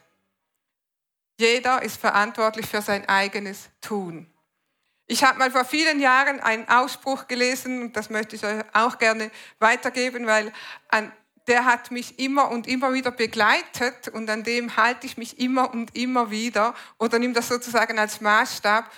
Jeder 1.36 1.82
ist 1.82 1.96
verantwortlich 2.00 2.66
für 2.66 2.80
sein 2.80 3.08
eigenes 3.08 3.70
Tun. 3.80 4.32
Ich 5.08 5.24
habe 5.24 5.40
mal 5.40 5.50
vor 5.50 5.64
vielen 5.64 5.98
Jahren 5.98 6.38
einen 6.38 6.68
Ausspruch 6.68 7.26
gelesen 7.26 7.82
und 7.82 7.96
das 7.96 8.10
möchte 8.10 8.36
ich 8.36 8.44
euch 8.44 8.62
auch 8.72 8.98
gerne 8.98 9.32
weitergeben, 9.58 10.28
weil 10.28 10.52
an, 10.90 11.10
der 11.48 11.64
hat 11.64 11.90
mich 11.90 12.20
immer 12.20 12.52
und 12.52 12.68
immer 12.68 12.92
wieder 12.92 13.10
begleitet 13.10 14.06
und 14.06 14.30
an 14.30 14.44
dem 14.44 14.76
halte 14.76 15.08
ich 15.08 15.16
mich 15.16 15.40
immer 15.40 15.72
und 15.72 15.96
immer 15.96 16.30
wieder 16.30 16.72
oder 16.98 17.18
nimm 17.18 17.34
das 17.34 17.48
sozusagen 17.48 17.98
als 17.98 18.20
Maßstab. 18.20 18.88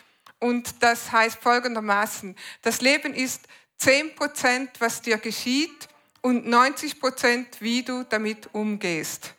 Und 0.40 0.82
das 0.82 1.12
heißt 1.12 1.40
folgendermaßen, 1.40 2.34
das 2.62 2.80
Leben 2.80 3.14
ist 3.14 3.46
10 3.78 4.14
Prozent, 4.14 4.70
was 4.80 5.00
dir 5.02 5.18
geschieht 5.18 5.88
und 6.22 6.46
90 6.46 6.98
Prozent, 7.00 7.60
wie 7.60 7.82
du 7.82 8.04
damit 8.04 8.52
umgehst. 8.54 9.34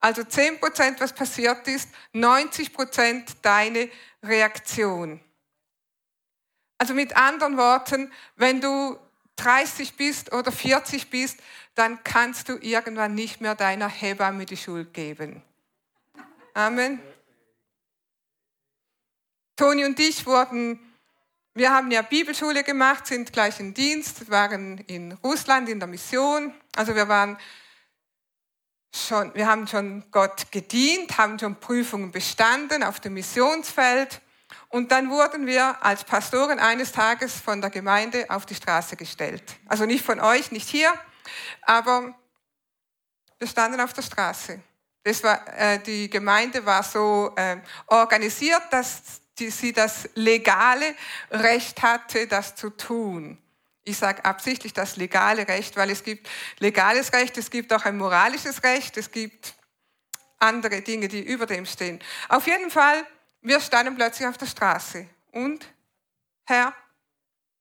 Also 0.00 0.24
10 0.24 0.60
Prozent, 0.60 1.00
was 1.00 1.12
passiert 1.12 1.66
ist, 1.68 1.90
90 2.12 2.72
Prozent 2.72 3.36
deine 3.42 3.90
Reaktion. 4.22 5.20
Also 6.78 6.94
mit 6.94 7.16
anderen 7.16 7.56
Worten, 7.56 8.12
wenn 8.36 8.60
du 8.60 8.98
30 9.36 9.96
bist 9.96 10.32
oder 10.32 10.52
40 10.52 11.10
bist, 11.10 11.40
dann 11.74 12.02
kannst 12.04 12.48
du 12.48 12.56
irgendwann 12.60 13.14
nicht 13.14 13.40
mehr 13.40 13.54
deiner 13.54 13.88
Hebamme 13.88 14.46
die 14.46 14.56
Schuld 14.56 14.94
geben. 14.94 15.42
Amen. 16.54 17.00
Toni 19.58 19.84
und 19.84 19.98
ich 19.98 20.24
wurden, 20.24 20.78
wir 21.52 21.72
haben 21.72 21.90
ja 21.90 22.02
Bibelschule 22.02 22.62
gemacht, 22.62 23.08
sind 23.08 23.32
gleich 23.32 23.58
im 23.58 23.74
Dienst, 23.74 24.30
waren 24.30 24.78
in 24.86 25.10
Russland 25.24 25.68
in 25.68 25.80
der 25.80 25.88
Mission. 25.88 26.54
Also 26.76 26.94
wir 26.94 27.08
waren 27.08 27.36
schon, 28.94 29.34
wir 29.34 29.48
haben 29.48 29.66
schon 29.66 30.04
Gott 30.12 30.52
gedient, 30.52 31.18
haben 31.18 31.40
schon 31.40 31.58
Prüfungen 31.58 32.12
bestanden 32.12 32.84
auf 32.84 33.00
dem 33.00 33.14
Missionsfeld. 33.14 34.20
Und 34.68 34.92
dann 34.92 35.10
wurden 35.10 35.44
wir 35.44 35.84
als 35.84 36.04
Pastoren 36.04 36.60
eines 36.60 36.92
Tages 36.92 37.34
von 37.34 37.60
der 37.60 37.70
Gemeinde 37.70 38.26
auf 38.28 38.46
die 38.46 38.54
Straße 38.54 38.94
gestellt. 38.94 39.42
Also 39.66 39.86
nicht 39.86 40.04
von 40.04 40.20
euch, 40.20 40.52
nicht 40.52 40.68
hier, 40.68 40.94
aber 41.62 42.14
wir 43.40 43.48
standen 43.48 43.80
auf 43.80 43.92
der 43.92 44.02
Straße. 44.02 44.60
War, 45.22 45.58
äh, 45.58 45.82
die 45.82 46.08
Gemeinde 46.08 46.64
war 46.64 46.84
so 46.84 47.32
äh, 47.34 47.56
organisiert, 47.88 48.62
dass 48.70 49.20
die, 49.38 49.50
sie 49.50 49.72
das 49.72 50.08
legale 50.14 50.94
Recht 51.30 51.82
hatte, 51.82 52.26
das 52.26 52.54
zu 52.54 52.70
tun. 52.70 53.38
Ich 53.84 53.96
sage 53.96 54.24
absichtlich 54.24 54.74
das 54.74 54.96
legale 54.96 55.48
Recht, 55.48 55.76
weil 55.76 55.90
es 55.90 56.04
gibt 56.04 56.28
legales 56.58 57.12
Recht, 57.12 57.38
es 57.38 57.50
gibt 57.50 57.72
auch 57.72 57.84
ein 57.84 57.96
moralisches 57.96 58.62
Recht, 58.62 58.96
es 58.96 59.10
gibt 59.10 59.54
andere 60.38 60.82
Dinge, 60.82 61.08
die 61.08 61.20
über 61.20 61.46
dem 61.46 61.66
stehen. 61.66 62.00
Auf 62.28 62.46
jeden 62.46 62.70
Fall, 62.70 63.06
wir 63.40 63.60
standen 63.60 63.96
plötzlich 63.96 64.28
auf 64.28 64.36
der 64.36 64.46
Straße. 64.46 65.08
Und, 65.32 65.66
Herr, 66.44 66.74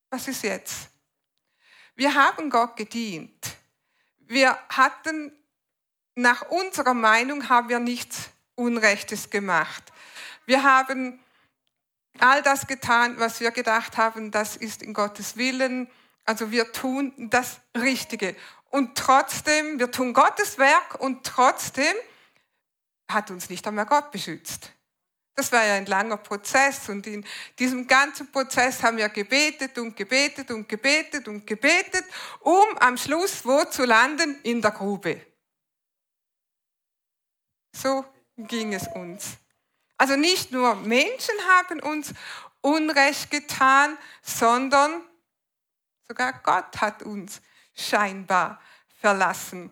was 0.10 0.28
ist 0.28 0.44
jetzt? 0.44 0.90
Wir 1.96 2.14
haben 2.14 2.50
Gott 2.50 2.76
gedient. 2.76 3.56
Wir 4.20 4.58
hatten, 4.70 5.32
nach 6.16 6.44
unserer 6.50 6.94
Meinung, 6.94 7.50
haben 7.50 7.70
wir 7.70 7.80
nichts 7.80 8.30
Unrechtes 8.56 9.30
gemacht. 9.30 9.84
Wir 10.46 10.64
haben 10.64 11.20
all 12.22 12.42
das 12.42 12.68
getan, 12.68 13.20
was 13.20 13.40
wir 13.40 13.52
gedacht 13.52 13.98
haben, 13.98 14.32
das 14.32 14.56
ist 14.56 14.82
in 14.82 14.94
Gottes 14.94 15.38
Willen. 15.38 15.90
Also 16.26 16.52
wir 16.52 16.72
tun 16.72 17.14
das 17.30 17.60
Richtige. 17.76 18.36
Und 18.70 18.98
trotzdem, 18.98 19.80
wir 19.80 19.92
tun 19.92 20.14
Gottes 20.14 20.58
Werk 20.58 21.00
und 21.00 21.26
trotzdem 21.26 21.96
hat 23.10 23.32
uns 23.32 23.50
nicht 23.50 23.66
einmal 23.66 23.86
Gott 23.86 24.12
beschützt. 24.12 24.72
Das 25.36 25.52
war 25.52 25.64
ja 25.64 25.76
ein 25.76 25.86
langer 25.86 26.18
Prozess 26.18 26.90
und 26.90 27.06
in 27.06 27.24
diesem 27.60 27.86
ganzen 27.86 28.32
Prozess 28.32 28.82
haben 28.82 28.98
wir 28.98 29.08
gebetet 29.10 29.78
und 29.78 29.96
gebetet 29.96 30.50
und 30.50 30.68
gebetet 30.68 31.28
und 31.28 31.46
gebetet, 31.46 32.04
um 32.40 32.66
am 32.80 32.98
Schluss 32.98 33.46
wo 33.46 33.64
zu 33.66 33.86
landen? 33.86 34.40
In 34.42 34.62
der 34.62 34.72
Grube. 34.72 35.22
So 37.72 38.04
ging 38.36 38.74
es 38.74 38.88
uns. 38.88 39.38
Also 39.98 40.16
nicht 40.16 40.52
nur 40.52 40.76
Menschen 40.76 41.36
haben 41.58 41.80
uns 41.80 42.14
Unrecht 42.62 43.32
getan, 43.32 43.98
sondern 44.22 45.02
sogar 46.08 46.34
Gott 46.44 46.80
hat 46.80 47.04
uns 47.04 47.42
scheinbar 47.76 48.62
verlassen. 49.00 49.72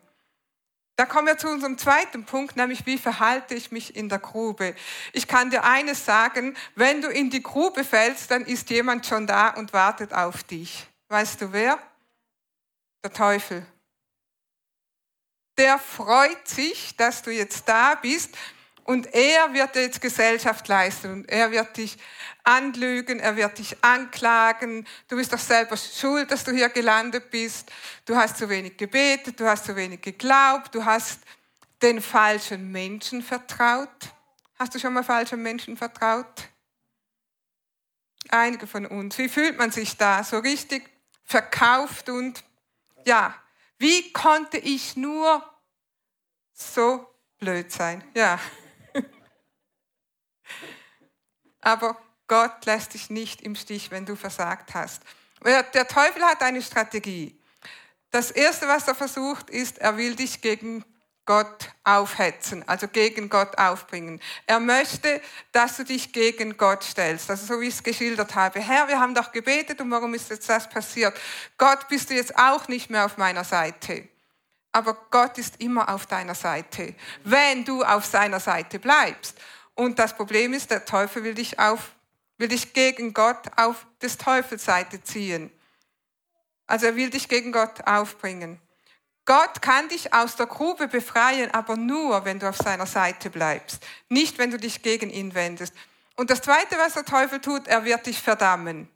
Da 0.98 1.06
kommen 1.06 1.28
wir 1.28 1.38
zu 1.38 1.50
unserem 1.50 1.78
zweiten 1.78 2.24
Punkt, 2.26 2.56
nämlich 2.56 2.86
wie 2.86 2.98
verhalte 2.98 3.54
ich 3.54 3.72
mich 3.72 3.98
in 3.98 4.08
der 4.08 4.20
Grube. 4.20 4.76
Ich 5.12 5.28
kann 5.28 5.50
dir 5.50 5.66
eines 5.66 6.06
sagen, 6.06 6.56
wenn 6.76 7.02
du 7.02 7.10
in 7.10 7.30
die 7.30 7.44
Grube 7.44 7.84
fällst, 7.84 8.32
dann 8.32 8.46
ist 8.46 8.70
jemand 8.70 9.06
schon 9.06 9.28
da 9.28 9.50
und 9.50 9.74
wartet 9.74 10.14
auf 10.14 10.44
dich. 10.44 10.88
Weißt 11.10 11.42
du 11.42 11.52
wer? 11.52 11.78
Der 13.04 13.12
Teufel. 13.12 13.66
Der 15.58 15.80
freut 15.80 16.48
sich, 16.48 16.96
dass 16.96 17.22
du 17.22 17.32
jetzt 17.32 17.68
da 17.68 17.96
bist 17.96 18.36
Und 18.86 19.12
er 19.16 19.52
wird 19.52 19.76
jetzt 19.76 20.00
Gesellschaft 20.00 20.68
leisten 20.68 21.12
und 21.12 21.30
er 21.30 21.50
wird 21.50 21.76
dich 21.76 21.98
anlügen, 22.44 23.20
er 23.20 23.36
wird 23.36 23.58
dich 23.58 23.84
anklagen. 23.84 24.88
Du 25.08 25.16
bist 25.16 25.34
doch 25.34 25.40
selber 25.40 25.76
schuld, 25.76 26.30
dass 26.30 26.44
du 26.44 26.52
hier 26.52 26.70
gelandet 26.70 27.32
bist. 27.32 27.72
Du 28.06 28.16
hast 28.16 28.38
zu 28.38 28.48
wenig 28.48 28.78
gebetet, 28.78 29.40
du 29.40 29.48
hast 29.48 29.66
zu 29.66 29.76
wenig 29.76 30.02
geglaubt, 30.02 30.76
du 30.76 30.86
hast 30.86 31.22
den 31.82 32.00
falschen 32.00 32.72
Menschen 32.72 33.24
vertraut. 33.24 33.90
Hast 34.60 34.76
du 34.76 34.80
schon 34.80 34.94
mal 34.94 35.04
falschen 35.04 35.42
Menschen 35.42 35.76
vertraut? 35.76 36.48
Einige 38.30 38.68
von 38.68 38.86
uns. 38.86 39.18
Wie 39.18 39.30
fühlt 39.30 39.58
man 39.58 39.72
sich 39.72 39.98
da? 39.98 40.24
So 40.24 40.38
richtig 40.38 40.88
verkauft 41.24 42.08
und 42.10 42.44
ja, 43.04 43.34
wie 43.80 44.14
konnte 44.14 44.58
ich 44.58 44.96
nur 44.96 45.44
so 46.54 47.08
blöd 47.40 47.72
sein? 47.72 48.04
Ja. 48.14 48.40
Aber 51.62 51.98
Gott 52.28 52.66
lässt 52.66 52.94
dich 52.94 53.10
nicht 53.10 53.42
im 53.42 53.56
Stich, 53.56 53.92
wenn 53.92 54.06
du 54.06 54.16
versagt 54.16 54.74
hast. 54.74 55.02
Der 55.44 55.88
Teufel 55.88 56.24
hat 56.24 56.42
eine 56.42 56.62
Strategie. 56.62 57.38
Das 58.12 58.32
Erste, 58.32 58.68
was 58.68 58.88
er 58.88 58.96
versucht, 58.96 59.50
ist, 59.50 59.78
er 59.80 59.98
will 59.98 60.16
dich 60.16 60.42
gegen 60.42 60.86
Gott 61.26 61.72
aufhetzen, 61.84 62.64
also 62.68 62.88
gegen 62.88 63.30
Gott 63.30 63.58
aufbringen. 63.58 64.22
Er 64.46 64.60
möchte, 64.60 65.22
dass 65.52 65.78
du 65.78 65.84
dich 65.84 66.14
gegen 66.14 66.56
Gott 66.56 66.84
stellst. 66.84 67.30
Also 67.30 67.46
so 67.46 67.62
wie 67.62 67.68
ich 67.68 67.74
es 67.74 67.84
geschildert 67.84 68.36
habe. 68.36 68.60
Herr, 68.60 68.88
wir 68.88 69.00
haben 69.00 69.16
doch 69.16 69.32
gebetet 69.32 69.82
und 69.82 69.90
warum 69.90 70.14
ist 70.14 70.30
jetzt 70.30 70.48
das 70.48 70.70
passiert? 70.70 71.20
Gott, 71.58 71.88
bist 71.90 72.12
du 72.12 72.14
jetzt 72.14 72.38
auch 72.38 72.68
nicht 72.68 72.92
mehr 72.92 73.06
auf 73.06 73.18
meiner 73.18 73.44
Seite? 73.44 74.08
Aber 74.72 74.94
Gott 75.10 75.38
ist 75.38 75.60
immer 75.62 75.90
auf 75.90 76.06
deiner 76.06 76.36
Seite, 76.36 76.94
wenn 77.24 77.66
du 77.66 77.84
auf 77.84 78.06
seiner 78.06 78.40
Seite 78.40 78.78
bleibst. 78.78 79.40
Und 79.76 80.00
das 80.00 80.16
Problem 80.16 80.54
ist, 80.54 80.72
der 80.72 80.86
Teufel 80.86 81.24
will 81.24 81.36
dich 81.36 81.60
auf, 81.60 81.92
will 82.38 82.48
dich 82.48 82.74
gegen 82.74 83.14
Gott 83.14 83.44
auf 83.58 83.86
des 84.02 84.18
Teufels 84.18 84.66
Seite 84.66 85.04
ziehen. 85.04 85.52
Also 86.66 86.88
er 86.88 86.96
will 86.96 87.10
dich 87.10 87.28
gegen 87.28 87.52
Gott 87.52 87.86
aufbringen. 87.86 88.60
Gott 89.26 89.62
kann 89.62 89.90
dich 89.90 90.14
aus 90.14 90.36
der 90.36 90.46
Grube 90.46 90.88
befreien, 90.88 91.52
aber 91.52 91.76
nur, 91.76 92.26
wenn 92.26 92.40
du 92.40 92.48
auf 92.48 92.58
seiner 92.58 92.86
Seite 92.86 93.30
bleibst. 93.30 93.84
Nicht, 94.08 94.38
wenn 94.38 94.52
du 94.52 94.58
dich 94.58 94.82
gegen 94.82 95.10
ihn 95.10 95.34
wendest. 95.34 95.74
Und 96.16 96.30
das 96.30 96.42
Zweite, 96.42 96.78
was 96.78 96.94
der 96.94 97.06
Teufel 97.06 97.42
tut, 97.42 97.68
er 97.68 97.84
wird 97.84 98.06
dich 98.06 98.22
verdammen. 98.22 98.88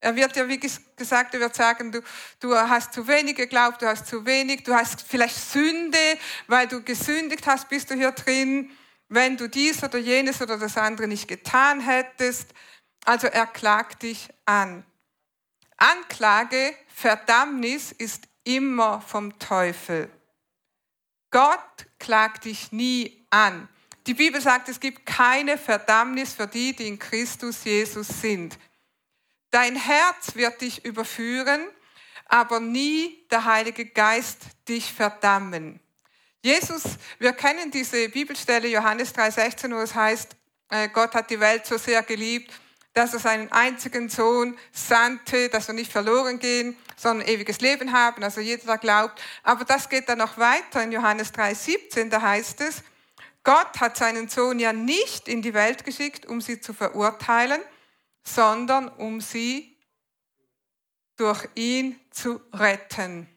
Er 0.00 0.14
wird 0.14 0.36
ja, 0.36 0.46
wie 0.46 0.60
gesagt, 0.60 1.34
er 1.34 1.40
wird 1.40 1.54
sagen, 1.54 1.90
du, 1.90 2.00
du 2.38 2.54
hast 2.54 2.92
zu 2.92 3.08
wenig 3.08 3.34
geglaubt, 3.34 3.82
du 3.82 3.86
hast 3.86 4.06
zu 4.06 4.24
wenig, 4.24 4.62
du 4.62 4.74
hast 4.74 5.02
vielleicht 5.02 5.36
Sünde, 5.36 5.98
weil 6.46 6.68
du 6.68 6.82
gesündigt 6.82 7.46
hast, 7.46 7.68
bist 7.68 7.90
du 7.90 7.94
hier 7.94 8.12
drin, 8.12 8.70
wenn 9.08 9.36
du 9.36 9.48
dies 9.48 9.82
oder 9.82 9.98
jenes 9.98 10.42
oder 10.42 10.58
das 10.58 10.76
andere 10.76 11.08
nicht 11.08 11.28
getan 11.28 11.80
hättest. 11.80 12.52
Also 13.04 13.28
er 13.28 13.46
klagt 13.46 14.02
dich 14.02 14.28
an. 14.44 14.84
Anklage, 15.76 16.74
Verdammnis 16.88 17.92
ist 17.92 18.24
immer 18.44 19.00
vom 19.00 19.38
Teufel. 19.38 20.10
Gott 21.30 21.86
klagt 21.98 22.44
dich 22.46 22.72
nie 22.72 23.26
an. 23.30 23.68
Die 24.06 24.14
Bibel 24.14 24.40
sagt, 24.40 24.68
es 24.68 24.80
gibt 24.80 25.04
keine 25.04 25.58
Verdammnis 25.58 26.32
für 26.32 26.46
die, 26.46 26.74
die 26.74 26.86
in 26.86 26.98
Christus 26.98 27.64
Jesus 27.64 28.08
sind. 28.20 28.58
Dein 29.50 29.76
Herz 29.76 30.34
wird 30.34 30.60
dich 30.60 30.84
überführen, 30.84 31.66
aber 32.26 32.60
nie 32.60 33.26
der 33.30 33.44
Heilige 33.44 33.86
Geist 33.86 34.42
dich 34.68 34.92
verdammen. 34.92 35.80
Jesus, 36.46 36.84
wir 37.18 37.32
kennen 37.32 37.72
diese 37.72 38.08
Bibelstelle 38.08 38.68
Johannes 38.68 39.12
3:16, 39.12 39.74
wo 39.74 39.80
es 39.80 39.96
heißt, 39.96 40.36
äh, 40.70 40.88
Gott 40.90 41.12
hat 41.16 41.28
die 41.28 41.40
Welt 41.40 41.66
so 41.66 41.76
sehr 41.76 42.04
geliebt, 42.04 42.52
dass 42.92 43.14
er 43.14 43.18
seinen 43.18 43.50
einzigen 43.50 44.08
Sohn 44.08 44.56
sandte, 44.70 45.48
dass 45.48 45.66
wir 45.66 45.74
nicht 45.74 45.90
verloren 45.90 46.38
gehen, 46.38 46.76
sondern 46.96 47.26
ewiges 47.26 47.60
Leben 47.60 47.92
haben, 47.92 48.22
also 48.22 48.40
jeder, 48.40 48.64
der 48.64 48.78
glaubt. 48.78 49.20
Aber 49.42 49.64
das 49.64 49.88
geht 49.88 50.08
dann 50.08 50.18
noch 50.18 50.38
weiter 50.38 50.84
in 50.84 50.92
Johannes 50.92 51.34
3,17, 51.34 52.10
da 52.10 52.22
heißt 52.22 52.60
es, 52.60 52.84
Gott 53.42 53.80
hat 53.80 53.96
seinen 53.96 54.28
Sohn 54.28 54.60
ja 54.60 54.72
nicht 54.72 55.26
in 55.26 55.42
die 55.42 55.52
Welt 55.52 55.84
geschickt, 55.84 56.26
um 56.26 56.40
sie 56.40 56.60
zu 56.60 56.72
verurteilen, 56.72 57.60
sondern 58.22 58.86
um 58.86 59.20
sie 59.20 59.76
durch 61.16 61.48
ihn 61.56 61.98
zu 62.12 62.40
retten. 62.52 63.35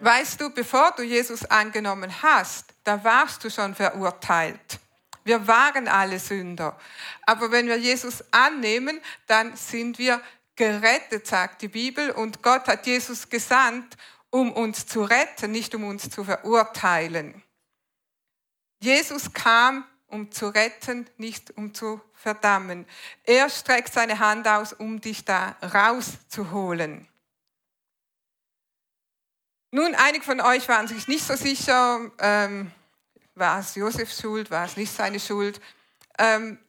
Weißt 0.00 0.40
du, 0.40 0.50
bevor 0.50 0.92
du 0.92 1.02
Jesus 1.02 1.44
angenommen 1.44 2.22
hast, 2.22 2.74
da 2.84 3.02
warst 3.02 3.42
du 3.44 3.50
schon 3.50 3.74
verurteilt. 3.74 4.78
Wir 5.24 5.46
waren 5.46 5.88
alle 5.88 6.18
Sünder. 6.18 6.78
Aber 7.22 7.50
wenn 7.50 7.66
wir 7.66 7.78
Jesus 7.78 8.22
annehmen, 8.30 9.00
dann 9.26 9.56
sind 9.56 9.98
wir 9.98 10.20
gerettet, 10.54 11.26
sagt 11.26 11.62
die 11.62 11.68
Bibel. 11.68 12.10
Und 12.10 12.42
Gott 12.42 12.68
hat 12.68 12.86
Jesus 12.86 13.28
gesandt, 13.30 13.96
um 14.30 14.52
uns 14.52 14.86
zu 14.86 15.02
retten, 15.02 15.50
nicht 15.50 15.74
um 15.74 15.84
uns 15.84 16.10
zu 16.10 16.24
verurteilen. 16.24 17.42
Jesus 18.80 19.32
kam, 19.32 19.84
um 20.08 20.30
zu 20.30 20.48
retten, 20.48 21.08
nicht 21.16 21.56
um 21.56 21.72
zu 21.72 22.00
verdammen. 22.12 22.86
Er 23.24 23.48
streckt 23.48 23.94
seine 23.94 24.18
Hand 24.18 24.46
aus, 24.46 24.74
um 24.74 25.00
dich 25.00 25.24
da 25.24 25.56
rauszuholen. 25.62 27.08
Nun, 29.76 29.96
einige 29.96 30.24
von 30.24 30.40
euch 30.40 30.68
waren 30.68 30.86
sich 30.86 31.08
nicht 31.08 31.26
so 31.26 31.34
sicher, 31.34 32.08
ähm, 32.20 32.70
war 33.34 33.58
es 33.58 33.74
Josefs 33.74 34.20
Schuld, 34.20 34.48
war 34.52 34.66
es 34.66 34.76
nicht 34.76 34.94
seine 34.94 35.18
Schuld. 35.18 35.60
Ähm, 36.16 36.60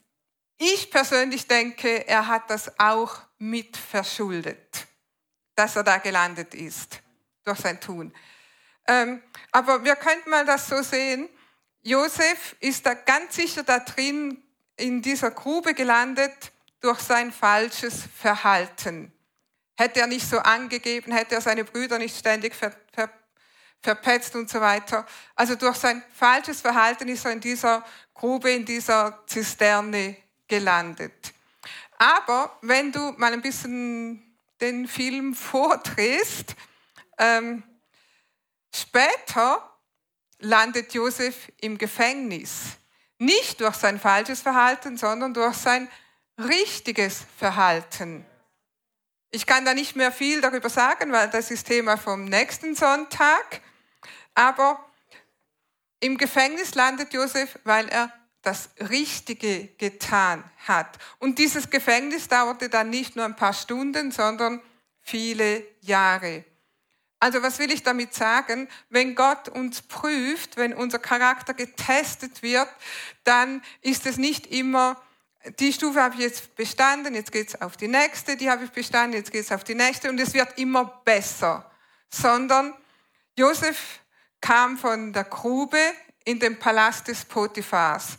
ich 0.58 0.90
persönlich 0.90 1.46
denke, 1.46 2.08
er 2.08 2.26
hat 2.26 2.50
das 2.50 2.80
auch 2.80 3.22
mit 3.38 3.78
verschuldet, 3.78 4.88
dass 5.54 5.76
er 5.76 5.84
da 5.84 6.00
gelandet 6.00 6.56
ist 6.56 7.00
durch 7.44 7.60
sein 7.60 7.80
Tun. 7.80 8.12
Ähm, 8.88 9.22
aber 9.52 9.84
wir 9.84 9.98
könnten 9.98 10.32
mal 10.32 10.48
das 10.48 10.68
so 10.68 10.82
sehen. 10.82 11.30
Josef 11.84 12.56
ist 12.60 12.88
da 12.88 12.96
ganz 12.96 13.36
sicher 13.36 13.62
da 13.62 13.82
drin 13.82 14.44
in 14.78 15.04
dieser 15.04 15.30
Grube 15.30 15.76
gelandet 15.76 16.52
durch 16.82 17.02
sein 17.02 17.32
falsches 17.32 18.02
Verhalten. 18.20 19.15
Hätte 19.78 20.02
er 20.02 20.08
nicht 20.08 20.28
so 20.28 20.40
angegeben, 20.40 21.12
hätte 21.12 21.36
er 21.36 21.42
seine 21.42 21.64
Brüder 21.64 21.98
nicht 21.98 22.18
ständig 22.18 22.56
ver, 22.56 22.72
ver, 22.94 23.10
verpetzt 23.82 24.36
und 24.36 24.50
so 24.50 24.62
weiter. 24.62 25.06
Also 25.36 25.56
durch 25.56 25.78
sein 25.78 26.04
falsches 26.14 26.62
Verhalten 26.62 27.08
ist 27.08 27.26
er 27.26 27.32
in 27.32 27.42
dieser 27.42 27.84
Grube, 28.14 28.52
in 28.52 28.66
dieser 28.66 29.24
Zisterne 29.28 30.18
gelandet. 30.48 31.34
Aber 31.98 32.58
wenn 32.62 32.92
du 32.92 33.14
mal 33.18 33.34
ein 33.34 33.42
bisschen 33.42 34.38
den 34.62 34.88
Film 34.88 35.34
vordrehst, 35.34 36.56
ähm, 37.18 37.64
später 38.74 39.78
landet 40.40 40.94
Josef 40.94 41.52
im 41.62 41.78
Gefängnis. 41.78 42.78
Nicht 43.18 43.62
durch 43.62 43.76
sein 43.76 44.00
falsches 44.00 44.42
Verhalten, 44.42 44.98
sondern 44.98 45.34
durch 45.34 45.56
sein 45.56 45.90
richtiges 46.38 47.26
Verhalten. 47.38 48.26
Ich 49.36 49.46
kann 49.46 49.66
da 49.66 49.74
nicht 49.74 49.98
mehr 49.98 50.14
viel 50.14 50.40
darüber 50.40 50.70
sagen, 50.70 51.12
weil 51.12 51.30
das 51.30 51.52
ist 51.52 51.68
Thema 51.68 51.98
vom 51.98 52.24
nächsten 52.24 52.74
Sonntag. 52.74 53.60
Aber 54.34 54.90
im 56.00 56.18
Gefängnis 56.18 56.74
landet 56.74 57.12
Josef, 57.12 57.60
weil 57.66 57.90
er 57.90 58.14
das 58.44 58.70
Richtige 58.80 59.68
getan 59.78 60.42
hat. 60.66 60.98
Und 61.20 61.38
dieses 61.38 61.70
Gefängnis 61.70 62.30
dauerte 62.30 62.70
dann 62.70 62.90
nicht 62.90 63.18
nur 63.18 63.26
ein 63.26 63.36
paar 63.36 63.52
Stunden, 63.52 64.14
sondern 64.14 64.62
viele 65.02 65.66
Jahre. 65.82 66.46
Also 67.20 67.44
was 67.44 67.60
will 67.60 67.74
ich 67.74 67.84
damit 67.84 68.14
sagen? 68.14 68.70
Wenn 68.90 69.16
Gott 69.16 69.50
uns 69.50 69.82
prüft, 69.82 70.56
wenn 70.56 70.74
unser 70.74 71.00
Charakter 71.00 71.54
getestet 71.54 72.42
wird, 72.42 72.70
dann 73.26 73.62
ist 73.82 74.06
es 74.06 74.16
nicht 74.16 74.48
immer, 74.48 74.96
die 75.60 75.74
Stufe 75.74 76.02
habe 76.02 76.16
ich 76.16 76.22
jetzt 76.22 76.56
bestanden, 76.56 77.14
jetzt 77.14 77.32
geht 77.32 77.50
es 77.50 77.62
auf 77.62 77.78
die 77.78 77.88
nächste, 77.88 78.36
die 78.36 78.50
habe 78.50 78.66
ich 78.66 78.72
bestanden, 78.72 79.18
jetzt 79.18 79.32
geht 79.32 79.46
es 79.46 79.52
auf 79.52 79.64
die 79.64 79.76
nächste 79.76 80.10
und 80.10 80.20
es 80.20 80.34
wird 80.34 80.58
immer 80.58 80.86
besser. 81.04 81.70
Sondern 82.10 82.74
Josef 83.38 84.00
kam 84.42 84.78
von 84.78 85.14
der 85.14 85.26
Grube 85.26 85.80
in 86.24 86.40
den 86.40 86.58
Palast 86.58 87.08
des 87.08 87.26
Potiphars. 87.26 88.18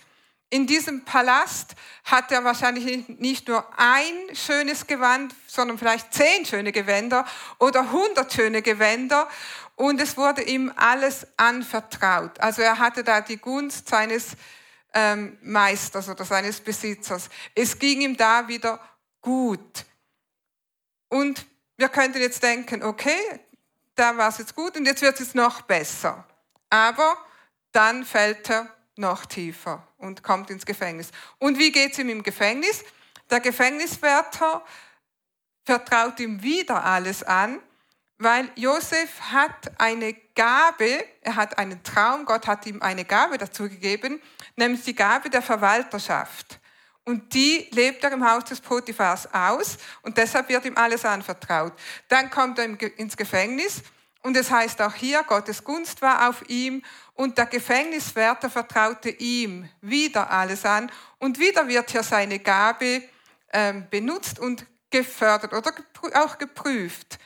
In 0.48 0.66
diesem 0.66 1.04
Palast 1.04 1.74
hat 2.04 2.30
er 2.30 2.44
wahrscheinlich 2.44 3.08
nicht 3.08 3.48
nur 3.48 3.66
ein 3.76 4.14
schönes 4.34 4.86
Gewand, 4.86 5.34
sondern 5.48 5.76
vielleicht 5.76 6.14
zehn 6.14 6.46
schöne 6.46 6.70
Gewänder 6.70 7.26
oder 7.58 7.90
hundert 7.90 8.32
schöne 8.32 8.62
Gewänder. 8.62 9.28
Und 9.74 10.00
es 10.00 10.16
wurde 10.16 10.42
ihm 10.42 10.72
alles 10.76 11.26
anvertraut. 11.36 12.40
Also 12.40 12.62
er 12.62 12.78
hatte 12.78 13.02
da 13.02 13.20
die 13.20 13.38
Gunst 13.38 13.88
seines 13.88 14.36
ähm, 14.96 15.36
Meisters 15.42 16.08
oder 16.08 16.24
seines 16.24 16.58
Besitzers. 16.58 17.28
Es 17.54 17.78
ging 17.78 18.00
ihm 18.00 18.16
da 18.16 18.48
wieder 18.48 18.80
gut. 19.20 19.84
Und 21.08 21.46
wir 21.76 21.90
könnten 21.90 22.18
jetzt 22.20 22.42
denken, 22.42 22.82
okay, 22.82 23.40
da 23.94 24.16
war 24.16 24.30
es 24.30 24.38
jetzt 24.38 24.56
gut 24.56 24.74
und 24.76 24.86
jetzt 24.86 25.02
wird 25.02 25.20
es 25.20 25.34
noch 25.34 25.60
besser. 25.62 26.26
Aber 26.70 27.18
dann 27.72 28.06
fällt 28.06 28.48
er 28.48 28.74
noch 28.96 29.26
tiefer 29.26 29.86
und 29.98 30.22
kommt 30.22 30.48
ins 30.48 30.64
Gefängnis. 30.64 31.10
Und 31.38 31.58
wie 31.58 31.70
geht 31.70 31.92
es 31.92 31.98
ihm 31.98 32.08
im 32.08 32.22
Gefängnis? 32.22 32.82
Der 33.28 33.40
Gefängniswärter 33.40 34.64
vertraut 35.62 36.18
ihm 36.20 36.42
wieder 36.42 36.82
alles 36.82 37.22
an, 37.22 37.60
weil 38.18 38.50
Josef 38.54 39.20
hat 39.32 39.72
eine 39.78 40.14
Gabe, 40.34 41.04
er 41.20 41.36
hat 41.36 41.58
einen 41.58 41.82
Traum, 41.82 42.24
Gott 42.24 42.46
hat 42.46 42.66
ihm 42.66 42.80
eine 42.82 43.04
Gabe 43.04 43.38
dazu 43.38 43.64
gegeben, 43.68 44.20
nämlich 44.56 44.82
die 44.84 44.94
Gabe 44.94 45.28
der 45.28 45.42
Verwalterschaft. 45.42 46.58
Und 47.04 47.34
die 47.34 47.68
lebt 47.70 48.02
er 48.02 48.12
im 48.12 48.28
Haus 48.28 48.44
des 48.44 48.60
Potiphars 48.60 49.32
aus 49.32 49.76
und 50.02 50.16
deshalb 50.16 50.48
wird 50.48 50.64
ihm 50.64 50.76
alles 50.76 51.04
anvertraut. 51.04 51.72
Dann 52.08 52.30
kommt 52.30 52.58
er 52.58 52.64
ins 52.98 53.16
Gefängnis 53.16 53.82
und 54.22 54.36
es 54.36 54.50
heißt 54.50 54.82
auch 54.82 54.94
hier, 54.94 55.22
Gottes 55.22 55.62
Gunst 55.62 56.02
war 56.02 56.28
auf 56.28 56.48
ihm 56.48 56.82
und 57.14 57.38
der 57.38 57.46
Gefängniswärter 57.46 58.50
vertraute 58.50 59.10
ihm 59.10 59.68
wieder 59.80 60.30
alles 60.30 60.64
an 60.64 60.90
und 61.18 61.38
wieder 61.38 61.68
wird 61.68 61.90
hier 61.90 62.02
seine 62.02 62.40
Gabe 62.40 63.02
ähm, 63.52 63.86
benutzt 63.88 64.40
und 64.40 64.66
gefördert 64.90 65.52
oder 65.52 65.72
auch 66.14 66.38
geprüft. 66.38 67.18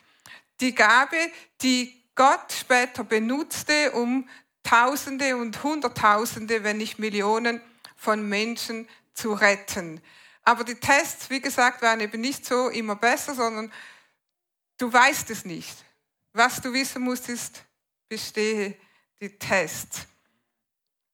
Die 0.61 0.75
Gabe, 0.75 1.17
die 1.63 2.01
Gott 2.15 2.53
später 2.53 3.05
benutzte, 3.05 3.93
um 3.93 4.29
Tausende 4.63 5.37
und 5.37 5.63
Hunderttausende, 5.63 6.65
wenn 6.65 6.77
nicht 6.77 6.99
Millionen 6.99 7.61
von 7.97 8.29
Menschen 8.29 8.89
zu 9.15 9.33
retten. 9.33 10.01
Aber 10.43 10.65
die 10.65 10.75
Tests, 10.75 11.31
wie 11.31 11.41
gesagt, 11.41 11.83
waren 11.83 12.01
eben 12.01 12.21
nicht 12.21 12.45
so 12.45 12.69
immer 12.69 12.97
besser, 12.97 13.35
sondern 13.35 13.73
du 14.79 14.93
weißt 14.93 15.31
es 15.31 15.45
nicht. 15.45 15.85
Was 16.33 16.61
du 16.61 16.73
wissen 16.73 17.03
musst, 17.03 17.29
ist, 17.29 17.65
bestehe 18.09 18.77
die 19.21 19.39
Tests. 19.39 20.07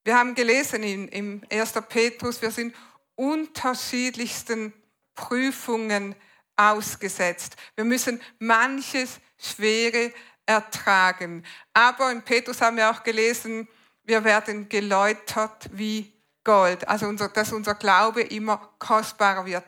Wir 0.05 0.17
haben 0.17 0.35
gelesen 0.35 0.83
in, 0.83 1.09
im 1.09 1.43
1. 1.51 1.73
Petrus, 1.89 2.41
wir 2.41 2.51
sind 2.51 2.75
unterschiedlichsten 3.17 4.73
Prüfungen 5.15 6.15
ausgesetzt. 6.55 7.57
Wir 7.75 7.85
müssen 7.85 8.21
manches 8.39 9.21
Schwere 9.39 10.13
ertragen. 10.47 11.45
Aber 11.73 12.11
in 12.11 12.23
Petrus 12.23 12.61
haben 12.61 12.77
wir 12.77 12.91
auch 12.91 13.03
gelesen, 13.03 13.69
wir 14.05 14.23
werden 14.25 14.69
geläutert 14.69 15.69
wie 15.73 16.13
Gold. 16.45 16.87
Also 16.87 17.07
unser, 17.07 17.29
dass 17.29 17.53
unser 17.53 17.75
Glaube 17.75 18.23
immer 18.23 18.59
kostbarer 18.79 19.45
wird. 19.45 19.65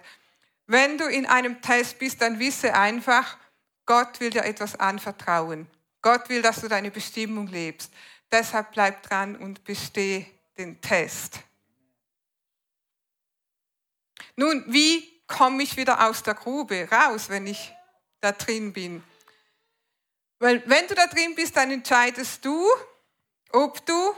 Wenn 0.66 0.96
du 0.96 1.06
in 1.06 1.26
einem 1.26 1.60
Test 1.60 1.98
bist, 1.98 2.22
dann 2.22 2.38
wisse 2.38 2.74
einfach, 2.74 3.36
Gott 3.84 4.20
will 4.20 4.30
dir 4.30 4.44
etwas 4.44 4.78
anvertrauen. 4.78 5.66
Gott 6.02 6.28
will, 6.28 6.42
dass 6.42 6.60
du 6.60 6.68
deine 6.68 6.90
Bestimmung 6.90 7.48
lebst. 7.48 7.92
Deshalb 8.30 8.72
bleib 8.72 9.02
dran 9.02 9.34
und 9.34 9.64
besteh 9.64 10.26
den 10.56 10.80
Test. 10.80 11.40
Nun, 14.36 14.64
wie 14.68 15.22
komme 15.26 15.62
ich 15.62 15.76
wieder 15.76 16.06
aus 16.06 16.22
der 16.22 16.34
Grube 16.34 16.88
raus, 16.92 17.28
wenn 17.28 17.46
ich 17.46 17.74
da 18.20 18.32
drin 18.32 18.72
bin? 18.72 19.02
Weil 20.38 20.62
wenn 20.66 20.86
du 20.86 20.94
da 20.94 21.06
drin 21.06 21.34
bist, 21.34 21.56
dann 21.56 21.70
entscheidest 21.70 22.44
du, 22.44 22.66
ob 23.50 23.84
du 23.84 24.14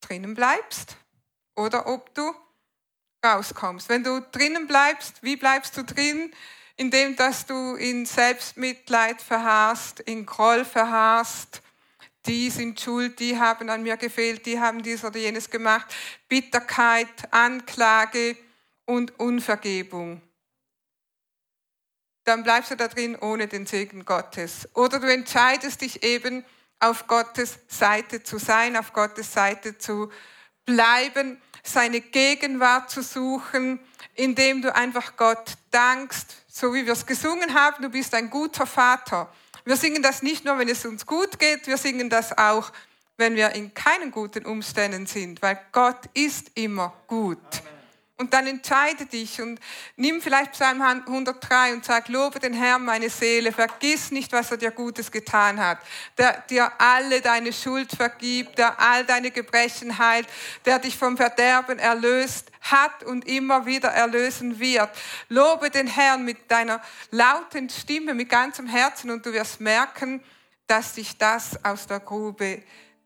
drinnen 0.00 0.34
bleibst 0.34 0.96
oder 1.56 1.86
ob 1.86 2.14
du 2.14 2.34
rauskommst. 3.24 3.88
Wenn 3.88 4.04
du 4.04 4.20
drinnen 4.32 4.66
bleibst, 4.66 5.22
wie 5.22 5.36
bleibst 5.36 5.76
du 5.76 5.84
drin? 5.84 6.32
Indem, 6.76 7.14
dass 7.16 7.44
du 7.44 7.74
in 7.74 8.06
Selbstmitleid 8.06 9.20
verharrst, 9.20 10.00
in 10.00 10.24
Groll 10.24 10.64
verharrst, 10.64 11.60
die 12.26 12.50
sind 12.50 12.80
schuld, 12.80 13.18
die 13.20 13.38
haben 13.38 13.68
an 13.68 13.82
mir 13.82 13.96
gefehlt, 13.96 14.46
die 14.46 14.58
haben 14.58 14.82
dies 14.82 15.04
oder 15.04 15.18
jenes 15.18 15.50
gemacht, 15.50 15.94
Bitterkeit, 16.28 17.32
Anklage 17.32 18.36
und 18.86 19.18
Unvergebung. 19.18 20.22
Dann 22.30 22.44
bleibst 22.44 22.70
du 22.70 22.76
da 22.76 22.86
drin 22.86 23.16
ohne 23.16 23.48
den 23.48 23.66
Segen 23.66 24.04
Gottes. 24.04 24.68
Oder 24.74 25.00
du 25.00 25.12
entscheidest 25.12 25.80
dich 25.80 26.04
eben, 26.04 26.44
auf 26.78 27.08
Gottes 27.08 27.58
Seite 27.66 28.22
zu 28.22 28.38
sein, 28.38 28.76
auf 28.76 28.92
Gottes 28.92 29.32
Seite 29.32 29.78
zu 29.78 30.12
bleiben, 30.64 31.42
seine 31.64 32.00
Gegenwart 32.00 32.88
zu 32.88 33.02
suchen, 33.02 33.80
indem 34.14 34.62
du 34.62 34.72
einfach 34.72 35.16
Gott 35.16 35.54
dankst, 35.72 36.36
so 36.46 36.72
wie 36.72 36.86
wir 36.86 36.92
es 36.92 37.04
gesungen 37.04 37.52
haben, 37.52 37.82
du 37.82 37.88
bist 37.88 38.14
ein 38.14 38.30
guter 38.30 38.64
Vater. 38.64 39.28
Wir 39.64 39.76
singen 39.76 40.00
das 40.00 40.22
nicht 40.22 40.44
nur, 40.44 40.56
wenn 40.56 40.68
es 40.68 40.84
uns 40.84 41.04
gut 41.04 41.36
geht, 41.36 41.66
wir 41.66 41.78
singen 41.78 42.10
das 42.10 42.38
auch, 42.38 42.70
wenn 43.16 43.34
wir 43.34 43.56
in 43.56 43.74
keinen 43.74 44.12
guten 44.12 44.46
Umständen 44.46 45.08
sind, 45.08 45.42
weil 45.42 45.58
Gott 45.72 45.98
ist 46.14 46.52
immer 46.54 46.92
gut. 47.08 47.38
Amen. 47.40 47.79
Und 48.20 48.34
dann 48.34 48.46
entscheide 48.46 49.06
dich 49.06 49.40
und 49.40 49.58
nimm 49.96 50.20
vielleicht 50.20 50.52
Psalm 50.52 50.82
103 50.82 51.72
und 51.72 51.86
sag, 51.86 52.06
lobe 52.08 52.38
den 52.38 52.52
Herrn 52.52 52.84
meine 52.84 53.08
Seele, 53.08 53.50
vergiss 53.50 54.10
nicht, 54.10 54.30
was 54.32 54.50
er 54.50 54.58
dir 54.58 54.72
Gutes 54.72 55.10
getan 55.10 55.58
hat, 55.58 55.78
der 56.18 56.44
dir 56.50 56.70
alle 56.76 57.22
deine 57.22 57.50
Schuld 57.50 57.90
vergibt, 57.92 58.58
der 58.58 58.78
all 58.78 59.06
deine 59.06 59.30
Gebrechen 59.30 59.96
heilt, 59.96 60.28
der 60.66 60.78
dich 60.80 60.98
vom 60.98 61.16
Verderben 61.16 61.78
erlöst 61.78 62.52
hat 62.60 63.04
und 63.04 63.26
immer 63.26 63.64
wieder 63.64 63.88
erlösen 63.88 64.60
wird. 64.60 64.90
Lobe 65.30 65.70
den 65.70 65.86
Herrn 65.86 66.22
mit 66.22 66.50
deiner 66.50 66.82
lauten 67.10 67.70
Stimme, 67.70 68.12
mit 68.12 68.28
ganzem 68.28 68.66
Herzen 68.66 69.10
und 69.10 69.24
du 69.24 69.32
wirst 69.32 69.62
merken, 69.62 70.22
dass 70.66 70.92
dich 70.92 71.16
das 71.16 71.64
aus 71.64 71.86
der 71.86 72.00
Grube 72.00 72.64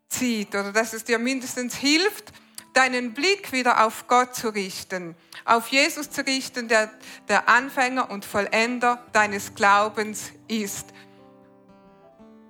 zieht 0.09 0.49
oder 0.57 0.73
dass 0.73 0.93
es 0.93 1.05
dir 1.05 1.21
mindestens 1.21 1.77
hilft, 1.77 2.33
deinen 2.75 3.15
Blick 3.15 3.53
wieder 3.53 3.85
auf 3.87 4.07
Gott 4.09 4.35
zu 4.35 4.49
richten, 4.51 5.17
auf 5.45 5.69
Jesus 5.69 6.11
zu 6.11 6.27
richten, 6.27 6.69
der 6.69 6.91
der 7.29 7.49
Anfänger 7.49 8.11
und 8.11 8.25
Vollender 8.25 9.03
deines 9.13 9.55
Glaubens 9.55 10.33
ist. 10.49 10.89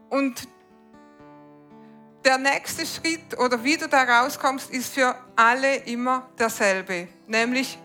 Und 0.08 0.48
der 2.24 2.38
nächste 2.38 2.86
Schritt 2.86 3.38
oder 3.38 3.62
wie 3.62 3.76
du 3.76 3.86
da 3.86 4.02
rauskommst, 4.02 4.70
ist 4.70 4.94
für 4.94 5.14
alle 5.36 5.76
immer 5.76 6.28
derselbe, 6.38 7.08
nämlich 7.26 7.78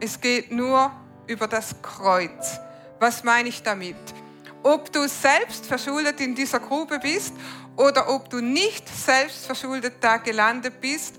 es 0.00 0.20
geht 0.20 0.50
nur 0.50 0.90
über 1.26 1.46
das 1.46 1.74
Kreuz. 1.82 2.58
Was 2.98 3.22
meine 3.22 3.48
ich 3.48 3.62
damit? 3.62 3.96
Ob 4.62 4.92
du 4.92 5.06
selbst 5.08 5.66
verschuldet 5.66 6.20
in 6.20 6.34
dieser 6.34 6.60
Grube 6.60 6.98
bist 6.98 7.34
oder 7.76 8.08
ob 8.08 8.30
du 8.30 8.40
nicht 8.40 8.88
selbst 8.88 9.46
verschuldet 9.46 9.94
da 10.00 10.16
gelandet 10.16 10.80
bist, 10.80 11.16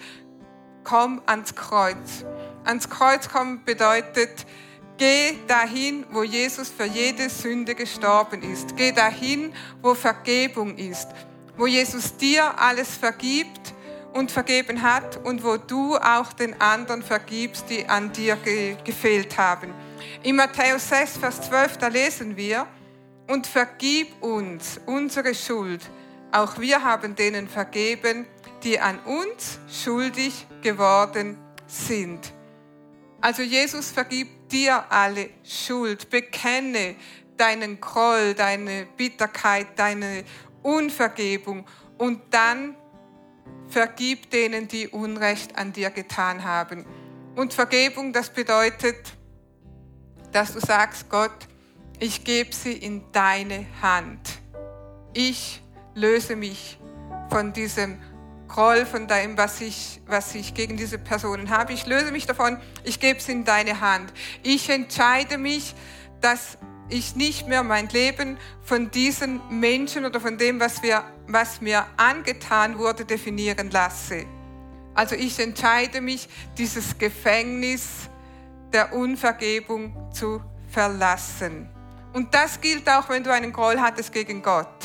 komm 0.83 1.21
ans 1.25 1.55
Kreuz. 1.55 2.25
Ans 2.65 2.89
Kreuz 2.89 3.29
kommen 3.29 3.63
bedeutet, 3.65 4.45
geh 4.97 5.35
dahin, 5.47 6.05
wo 6.11 6.23
Jesus 6.23 6.69
für 6.69 6.85
jede 6.85 7.29
Sünde 7.29 7.75
gestorben 7.75 8.41
ist. 8.41 8.75
Geh 8.75 8.91
dahin, 8.91 9.53
wo 9.81 9.93
Vergebung 9.93 10.77
ist, 10.77 11.07
wo 11.57 11.67
Jesus 11.67 12.15
dir 12.17 12.59
alles 12.59 12.95
vergibt 12.95 13.73
und 14.13 14.31
vergeben 14.31 14.81
hat 14.81 15.17
und 15.23 15.43
wo 15.43 15.57
du 15.57 15.97
auch 15.97 16.33
den 16.33 16.59
anderen 16.61 17.03
vergibst, 17.03 17.65
die 17.69 17.87
an 17.87 18.11
dir 18.13 18.35
ge 18.37 18.77
gefehlt 18.83 19.37
haben. 19.37 19.73
In 20.21 20.35
Matthäus 20.35 20.89
6, 20.89 21.17
Vers 21.17 21.41
12, 21.41 21.77
da 21.77 21.87
lesen 21.87 22.37
wir, 22.37 22.67
und 23.27 23.47
vergib 23.47 24.21
uns 24.21 24.79
unsere 24.85 25.33
Schuld. 25.33 25.81
Auch 26.31 26.59
wir 26.59 26.83
haben 26.83 27.15
denen 27.15 27.47
vergeben, 27.47 28.25
die 28.63 28.79
an 28.79 28.99
uns 28.99 29.59
schuldig 29.69 30.45
geworden 30.61 31.37
sind. 31.67 32.33
Also 33.21 33.41
Jesus 33.41 33.91
vergibt 33.91 34.51
dir 34.51 34.91
alle 34.91 35.29
Schuld. 35.43 36.09
Bekenne 36.09 36.95
deinen 37.37 37.79
Groll, 37.79 38.33
deine 38.33 38.85
Bitterkeit, 38.97 39.67
deine 39.77 40.23
Unvergebung 40.61 41.65
und 41.97 42.21
dann 42.31 42.75
vergib 43.67 44.29
denen, 44.29 44.67
die 44.67 44.87
Unrecht 44.87 45.57
an 45.57 45.73
dir 45.73 45.89
getan 45.89 46.43
haben. 46.43 46.85
Und 47.35 47.53
Vergebung, 47.53 48.13
das 48.13 48.29
bedeutet, 48.29 49.17
dass 50.31 50.53
du 50.53 50.59
sagst, 50.59 51.09
Gott, 51.09 51.47
ich 51.99 52.23
gebe 52.23 52.53
sie 52.53 52.73
in 52.73 53.03
deine 53.11 53.65
Hand. 53.81 54.41
Ich 55.13 55.61
löse 55.95 56.35
mich 56.35 56.77
von 57.29 57.53
diesem 57.53 57.99
Groll 58.53 58.85
von 58.85 59.07
dem, 59.07 59.35
was 59.35 59.61
ich, 59.61 59.99
was 60.05 60.35
ich 60.35 60.53
gegen 60.53 60.77
diese 60.77 60.99
Personen 60.99 61.49
habe. 61.49 61.73
Ich 61.73 61.87
löse 61.87 62.11
mich 62.11 62.27
davon, 62.27 62.59
ich 62.83 62.99
gebe 62.99 63.17
es 63.17 63.27
in 63.27 63.45
deine 63.45 63.81
Hand. 63.81 64.13
Ich 64.43 64.69
entscheide 64.69 65.39
mich, 65.39 65.73
dass 66.21 66.59
ich 66.87 67.15
nicht 67.15 67.47
mehr 67.47 67.63
mein 67.63 67.89
Leben 67.89 68.37
von 68.61 68.91
diesen 68.91 69.41
Menschen 69.49 70.05
oder 70.05 70.21
von 70.21 70.37
dem, 70.37 70.59
was, 70.59 70.83
wir, 70.83 71.03
was 71.27 71.61
mir 71.61 71.83
angetan 71.97 72.77
wurde, 72.77 73.05
definieren 73.05 73.71
lasse. 73.71 74.27
Also 74.93 75.15
ich 75.15 75.39
entscheide 75.39 75.99
mich, 75.99 76.29
dieses 76.55 76.95
Gefängnis 76.99 78.07
der 78.71 78.93
Unvergebung 78.93 80.11
zu 80.13 80.43
verlassen. 80.69 81.67
Und 82.13 82.35
das 82.35 82.61
gilt 82.61 82.87
auch, 82.87 83.09
wenn 83.09 83.23
du 83.23 83.33
einen 83.33 83.51
Groll 83.51 83.79
hattest 83.79 84.13
gegen 84.13 84.43
Gott. 84.43 84.82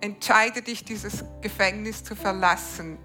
Entscheide 0.00 0.62
dich, 0.62 0.84
dieses 0.84 1.24
Gefängnis 1.40 2.04
zu 2.04 2.14
verlassen. 2.14 2.98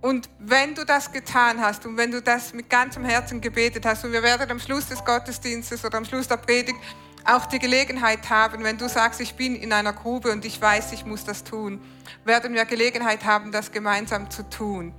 Und 0.00 0.28
wenn 0.38 0.74
du 0.74 0.84
das 0.84 1.10
getan 1.12 1.60
hast 1.60 1.86
und 1.86 1.96
wenn 1.96 2.10
du 2.10 2.20
das 2.20 2.52
mit 2.52 2.68
ganzem 2.68 3.06
Herzen 3.06 3.40
gebetet 3.40 3.86
hast, 3.86 4.04
und 4.04 4.12
wir 4.12 4.22
werden 4.22 4.50
am 4.50 4.60
Schluss 4.60 4.86
des 4.88 5.02
Gottesdienstes 5.02 5.82
oder 5.82 5.96
am 5.96 6.04
Schluss 6.04 6.28
der 6.28 6.36
Predigt 6.36 6.78
auch 7.24 7.46
die 7.46 7.58
Gelegenheit 7.58 8.28
haben, 8.28 8.64
wenn 8.64 8.76
du 8.76 8.86
sagst, 8.86 9.20
ich 9.20 9.34
bin 9.34 9.56
in 9.56 9.72
einer 9.72 9.94
Grube 9.94 10.30
und 10.30 10.44
ich 10.44 10.60
weiß, 10.60 10.92
ich 10.92 11.06
muss 11.06 11.24
das 11.24 11.42
tun, 11.42 11.80
werden 12.24 12.52
wir 12.52 12.66
Gelegenheit 12.66 13.24
haben, 13.24 13.50
das 13.50 13.72
gemeinsam 13.72 14.30
zu 14.30 14.48
tun. 14.50 14.92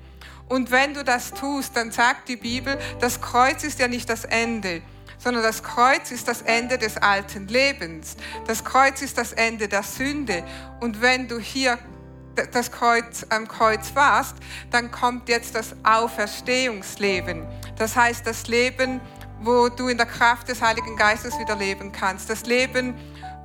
Und 0.50 0.72
wenn 0.72 0.94
du 0.94 1.04
das 1.04 1.32
tust, 1.34 1.76
dann 1.76 1.92
sagt 1.92 2.28
die 2.28 2.38
Bibel, 2.38 2.78
das 3.00 3.22
Kreuz 3.22 3.64
ist 3.64 3.80
ja 3.80 3.88
nicht 3.88 4.10
das 4.10 4.26
Ende, 4.26 4.82
sondern 5.26 5.42
das 5.42 5.64
Kreuz 5.64 6.12
ist 6.12 6.28
das 6.28 6.44
Ende 6.44 6.78
des 6.78 6.98
alten 6.98 7.48
Lebens. 7.48 8.16
Das 8.46 8.64
Kreuz 8.64 9.02
ist 9.02 9.18
das 9.18 9.34
Ende 9.34 9.68
der 9.68 9.82
Sünde. 9.82 10.44
Und 10.82 11.02
wenn 11.02 11.28
du 11.28 11.40
hier 11.40 11.80
das 12.52 12.72
Kreuz 12.72 13.26
am 13.30 13.48
Kreuz 13.48 13.96
warst, 13.96 14.36
dann 14.70 14.92
kommt 14.92 15.28
jetzt 15.28 15.56
das 15.56 15.76
Auferstehungsleben. 15.84 17.44
Das 17.76 17.96
heißt, 17.96 18.28
das 18.28 18.48
Leben, 18.48 19.02
wo 19.42 19.68
du 19.70 19.88
in 19.88 19.98
der 19.98 20.06
Kraft 20.06 20.48
des 20.48 20.62
Heiligen 20.62 20.96
Geistes 20.96 21.40
wieder 21.40 21.56
leben 21.56 21.92
kannst. 21.92 22.30
Das 22.30 22.46
Leben, 22.46 22.94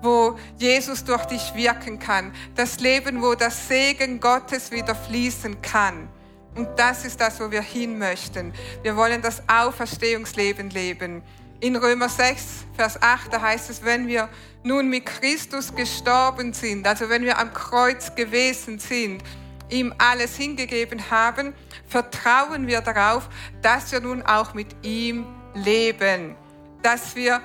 wo 0.02 0.38
Jesus 0.58 1.02
durch 1.02 1.24
dich 1.24 1.54
wirken 1.54 1.98
kann. 1.98 2.34
Das 2.56 2.78
Leben, 2.80 3.22
wo 3.22 3.34
das 3.34 3.68
Segen 3.68 4.20
Gottes 4.20 4.70
wieder 4.70 4.94
fließen 4.94 5.62
kann. 5.62 6.10
Und 6.56 6.68
das 6.76 7.06
ist 7.06 7.18
das, 7.22 7.40
wo 7.40 7.50
wir 7.50 7.62
hin 7.62 7.98
möchten. 7.98 8.52
Wir 8.82 8.96
wollen 8.96 9.22
das 9.22 9.42
Auferstehungsleben 9.48 10.68
leben. 10.68 11.22
In 11.60 11.76
Römer 11.76 12.08
6, 12.08 12.64
Vers 12.74 13.02
8, 13.02 13.34
da 13.34 13.42
heißt 13.42 13.68
es, 13.68 13.84
wenn 13.84 14.08
wir 14.08 14.30
nun 14.62 14.88
mit 14.88 15.04
Christus 15.04 15.74
gestorben 15.74 16.54
sind, 16.54 16.86
also 16.86 17.10
wenn 17.10 17.22
wir 17.22 17.38
am 17.38 17.52
Kreuz 17.52 18.14
gewesen 18.14 18.78
sind, 18.78 19.22
ihm 19.68 19.94
alles 19.98 20.36
hingegeben 20.36 21.10
haben, 21.10 21.52
vertrauen 21.86 22.66
wir 22.66 22.80
darauf, 22.80 23.28
dass 23.60 23.92
wir 23.92 24.00
nun 24.00 24.22
auch 24.22 24.54
mit 24.54 24.68
ihm 24.82 25.26
leben, 25.54 26.34
dass 26.82 27.14
wir 27.14 27.42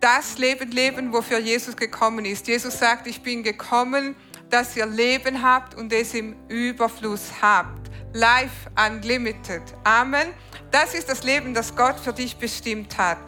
das 0.00 0.38
Leben 0.38 0.70
leben, 0.72 1.12
wofür 1.12 1.38
Jesus 1.38 1.76
gekommen 1.76 2.24
ist. 2.24 2.48
Jesus 2.48 2.78
sagt, 2.78 3.06
ich 3.06 3.22
bin 3.22 3.44
gekommen, 3.44 4.16
dass 4.50 4.76
ihr 4.76 4.86
Leben 4.86 5.42
habt 5.42 5.76
und 5.76 5.92
es 5.92 6.14
im 6.14 6.34
Überfluss 6.48 7.30
habt. 7.40 7.88
Life 8.12 8.70
Unlimited. 8.76 9.62
Amen. 9.84 10.28
Das 10.70 10.92
ist 10.94 11.08
das 11.08 11.22
Leben, 11.22 11.54
das 11.54 11.74
Gott 11.74 11.98
für 11.98 12.12
dich 12.12 12.36
bestimmt 12.36 12.98
hat. 12.98 13.18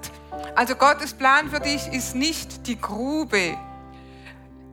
Also 0.54 0.74
Gottes 0.74 1.14
Plan 1.14 1.48
für 1.48 1.60
dich 1.60 1.86
ist 1.92 2.14
nicht 2.14 2.66
die 2.66 2.78
Grube. 2.78 3.56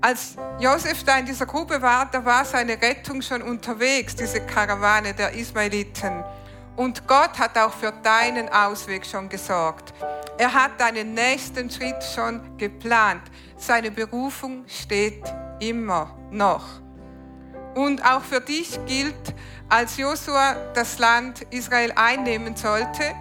Als 0.02 0.36
Josef 0.60 1.04
da 1.04 1.18
in 1.18 1.26
dieser 1.26 1.46
Grube 1.46 1.82
war, 1.82 2.10
da 2.12 2.24
war 2.24 2.46
seine 2.46 2.80
Rettung 2.82 3.22
schon 3.22 3.42
unterwegs, 3.42 4.16
diese 4.16 4.42
Karawane 4.46 5.14
der 5.14 5.34
Ismaeliten. 5.34 6.24
Und 6.76 7.08
Gott 7.08 7.40
hat 7.40 7.58
auch 7.58 7.74
für 7.74 7.92
deinen 8.04 8.50
Ausweg 8.50 9.06
schon 9.06 9.30
gesorgt. 9.30 9.94
Er 10.38 10.54
hat 10.54 10.80
deinen 10.80 11.16
nächsten 11.16 11.72
Schritt 11.72 12.04
schon 12.04 12.58
geplant. 12.58 13.24
Seine 13.56 13.90
Berufung 13.90 14.66
steht 14.68 15.24
immer 15.60 16.16
noch. 16.30 16.82
Und 17.74 18.06
auch 18.06 18.22
für 18.22 18.42
dich 18.42 18.80
gilt, 18.86 19.34
als 19.70 19.98
Josua 19.98 20.56
das 20.74 20.98
Land 20.98 21.42
Israel 21.50 21.92
einnehmen 21.96 22.56
sollte, 22.56 23.16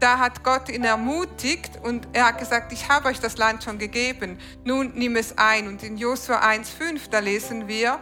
da 0.00 0.18
hat 0.18 0.42
Gott 0.42 0.68
ihn 0.68 0.84
ermutigt 0.84 1.78
und 1.82 2.08
er 2.12 2.26
hat 2.26 2.38
gesagt, 2.38 2.72
ich 2.72 2.88
habe 2.88 3.08
euch 3.08 3.20
das 3.20 3.38
Land 3.38 3.64
schon 3.64 3.78
gegeben, 3.78 4.38
nun 4.64 4.92
nimm 4.94 5.16
es 5.16 5.38
ein. 5.38 5.68
Und 5.68 5.82
in 5.82 5.96
Josua 5.96 6.42
1,5, 6.42 7.08
da 7.10 7.20
lesen 7.20 7.68
wir, 7.68 8.00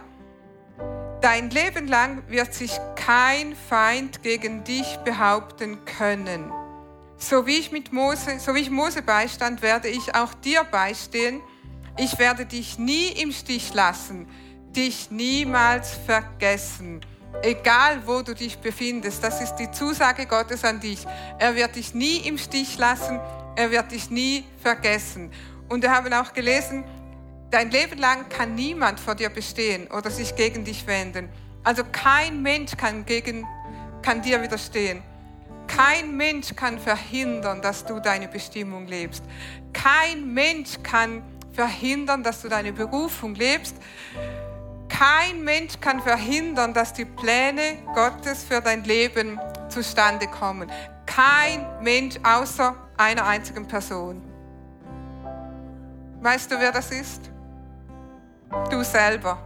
dein 1.21 1.49
Leben 1.49 1.87
lang 1.87 2.23
wird 2.27 2.53
sich 2.53 2.77
kein 2.95 3.55
Feind 3.55 4.23
gegen 4.23 4.63
dich 4.63 4.97
behaupten 5.05 5.85
können. 5.85 6.51
So 7.17 7.45
wie 7.45 7.57
ich 7.57 7.71
mit 7.71 7.93
Mose, 7.93 8.39
so 8.39 8.55
wie 8.55 8.59
ich 8.59 8.71
Mose 8.71 9.01
beistand, 9.01 9.61
werde 9.61 9.87
ich 9.87 10.15
auch 10.15 10.33
dir 10.33 10.63
beistehen. 10.63 11.41
Ich 11.97 12.17
werde 12.17 12.45
dich 12.45 12.79
nie 12.79 13.09
im 13.09 13.31
Stich 13.31 13.73
lassen, 13.73 14.27
dich 14.75 15.11
niemals 15.11 15.91
vergessen 16.05 17.01
egal 17.41 18.05
wo 18.05 18.21
du 18.21 18.33
dich 18.33 18.57
befindest. 18.59 19.23
Das 19.23 19.41
ist 19.41 19.55
die 19.55 19.71
Zusage 19.71 20.25
Gottes 20.25 20.63
an 20.63 20.79
dich. 20.79 21.05
Er 21.39 21.55
wird 21.55 21.75
dich 21.75 21.93
nie 21.93 22.17
im 22.17 22.37
Stich 22.37 22.77
lassen, 22.77 23.19
er 23.55 23.71
wird 23.71 23.91
dich 23.91 24.09
nie 24.09 24.45
vergessen. 24.61 25.31
Und 25.69 25.81
wir 25.81 25.91
haben 25.91 26.13
auch 26.13 26.33
gelesen, 26.33 26.83
dein 27.49 27.71
Leben 27.71 27.99
lang 27.99 28.29
kann 28.29 28.55
niemand 28.55 28.99
vor 28.99 29.15
dir 29.15 29.29
bestehen 29.29 29.87
oder 29.87 30.09
sich 30.11 30.35
gegen 30.35 30.63
dich 30.63 30.85
wenden. 30.87 31.29
Also 31.63 31.83
kein 31.91 32.41
Mensch 32.41 32.75
kann, 32.77 33.05
gegen, 33.05 33.47
kann 34.01 34.21
dir 34.21 34.41
widerstehen. 34.41 35.01
Kein 35.67 36.17
Mensch 36.17 36.55
kann 36.55 36.77
verhindern, 36.77 37.61
dass 37.61 37.85
du 37.85 37.99
deine 37.99 38.27
Bestimmung 38.27 38.85
lebst. 38.85 39.23
Kein 39.71 40.33
Mensch 40.33 40.77
kann 40.83 41.23
verhindern, 41.53 42.23
dass 42.23 42.41
du 42.41 42.49
deine 42.49 42.73
Berufung 42.73 43.35
lebst. 43.35 43.75
Kein 44.93 45.43
Mensch 45.43 45.79
kann 45.81 45.99
verhindern, 46.01 46.71
dass 46.71 46.93
die 46.93 47.05
Pläne 47.05 47.79
Gottes 47.95 48.43
für 48.43 48.61
dein 48.61 48.83
Leben 48.83 49.39
zustande 49.67 50.27
kommen. 50.27 50.71
Kein 51.07 51.65
Mensch 51.81 52.19
außer 52.21 52.75
einer 52.95 53.25
einzigen 53.25 53.67
Person. 53.67 54.21
Weißt 56.21 56.51
du, 56.51 56.59
wer 56.59 56.71
das 56.71 56.91
ist? 56.91 57.31
Du 58.69 58.83
selber. 58.83 59.39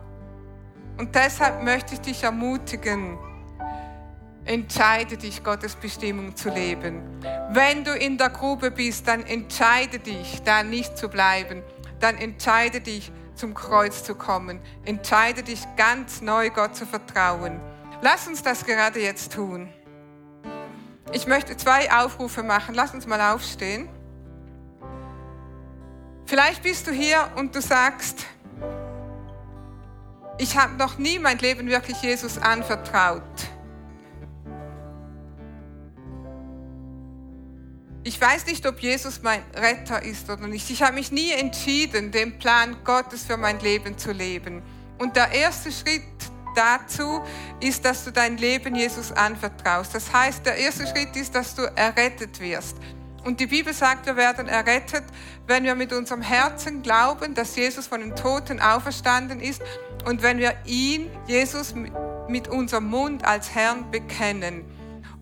Und 0.97 1.15
deshalb 1.15 1.63
möchte 1.63 1.93
ich 1.93 2.01
dich 2.01 2.23
ermutigen, 2.23 3.17
entscheide 4.43 5.15
dich, 5.15 5.43
Gottes 5.43 5.75
Bestimmung 5.75 6.35
zu 6.35 6.49
leben. 6.49 7.01
Wenn 7.51 7.85
du 7.85 7.93
in 7.93 8.17
der 8.17 8.29
Grube 8.31 8.69
bist, 8.69 9.07
dann 9.07 9.25
entscheide 9.25 9.99
dich, 9.99 10.41
da 10.43 10.61
nicht 10.63 10.97
zu 10.97 11.07
bleiben. 11.07 11.63
Dann 11.99 12.17
entscheide 12.17 12.81
dich, 12.81 13.11
zum 13.37 13.53
Kreuz 13.53 14.03
zu 14.03 14.15
kommen. 14.15 14.59
Entscheide 14.85 15.43
dich 15.43 15.61
ganz 15.75 16.21
neu, 16.21 16.49
Gott 16.49 16.75
zu 16.75 16.85
vertrauen. 16.85 17.59
Lass 18.01 18.27
uns 18.27 18.43
das 18.43 18.65
gerade 18.65 19.01
jetzt 19.01 19.33
tun. 19.33 19.69
Ich 21.13 21.25
möchte 21.25 21.55
zwei 21.55 21.91
Aufrufe 21.91 22.43
machen. 22.43 22.75
Lass 22.75 22.93
uns 22.93 23.07
mal 23.07 23.33
aufstehen. 23.33 23.89
Vielleicht 26.25 26.63
bist 26.63 26.85
du 26.87 26.91
hier 26.91 27.31
und 27.37 27.55
du 27.55 27.61
sagst, 27.61 28.25
ich 30.37 30.57
habe 30.57 30.73
noch 30.73 30.97
nie 30.97 31.17
mein 31.17 31.37
Leben 31.39 31.67
wirklich 31.67 32.01
Jesus 32.01 32.37
anvertraut. 32.37 33.23
Ich 38.07 38.21
weiß 38.21 38.45
nicht, 38.45 38.65
ob 38.65 38.79
Jesus 38.79 39.21
mein 39.21 39.43
Retter 39.53 40.01
ist 40.01 40.29
oder 40.29 40.47
nicht. 40.47 40.69
Ich 40.69 40.81
habe 40.81 40.93
mich 40.93 41.11
nie 41.11 41.33
entschieden, 41.33 42.09
den 42.09 42.39
Plan 42.39 42.77
Gottes 42.85 43.25
für 43.25 43.35
mein 43.35 43.59
Leben 43.59 43.97
zu 43.97 44.13
leben. 44.13 44.61
Und 44.97 45.17
der 45.17 45.29
erste 45.33 45.73
Schritt 45.73 46.03
dazu 46.55 47.21
ist, 47.59 47.83
dass 47.83 48.05
du 48.05 48.13
dein 48.13 48.37
Leben 48.37 48.75
Jesus 48.75 49.11
anvertraust. 49.11 49.93
Das 49.93 50.13
heißt, 50.13 50.45
der 50.45 50.55
erste 50.55 50.87
Schritt 50.87 51.17
ist, 51.17 51.35
dass 51.35 51.53
du 51.53 51.63
errettet 51.75 52.39
wirst. 52.39 52.77
Und 53.25 53.41
die 53.41 53.47
Bibel 53.47 53.73
sagt, 53.73 54.05
wir 54.05 54.15
werden 54.15 54.47
errettet, 54.47 55.03
wenn 55.45 55.65
wir 55.65 55.75
mit 55.75 55.91
unserem 55.91 56.21
Herzen 56.21 56.83
glauben, 56.83 57.35
dass 57.35 57.57
Jesus 57.57 57.87
von 57.87 57.99
den 57.99 58.15
Toten 58.15 58.61
auferstanden 58.61 59.41
ist 59.41 59.61
und 60.05 60.21
wenn 60.21 60.37
wir 60.37 60.55
ihn, 60.63 61.09
Jesus, 61.27 61.75
mit 62.29 62.47
unserem 62.47 62.85
Mund 62.85 63.25
als 63.25 63.53
Herrn 63.53 63.91
bekennen. 63.91 64.76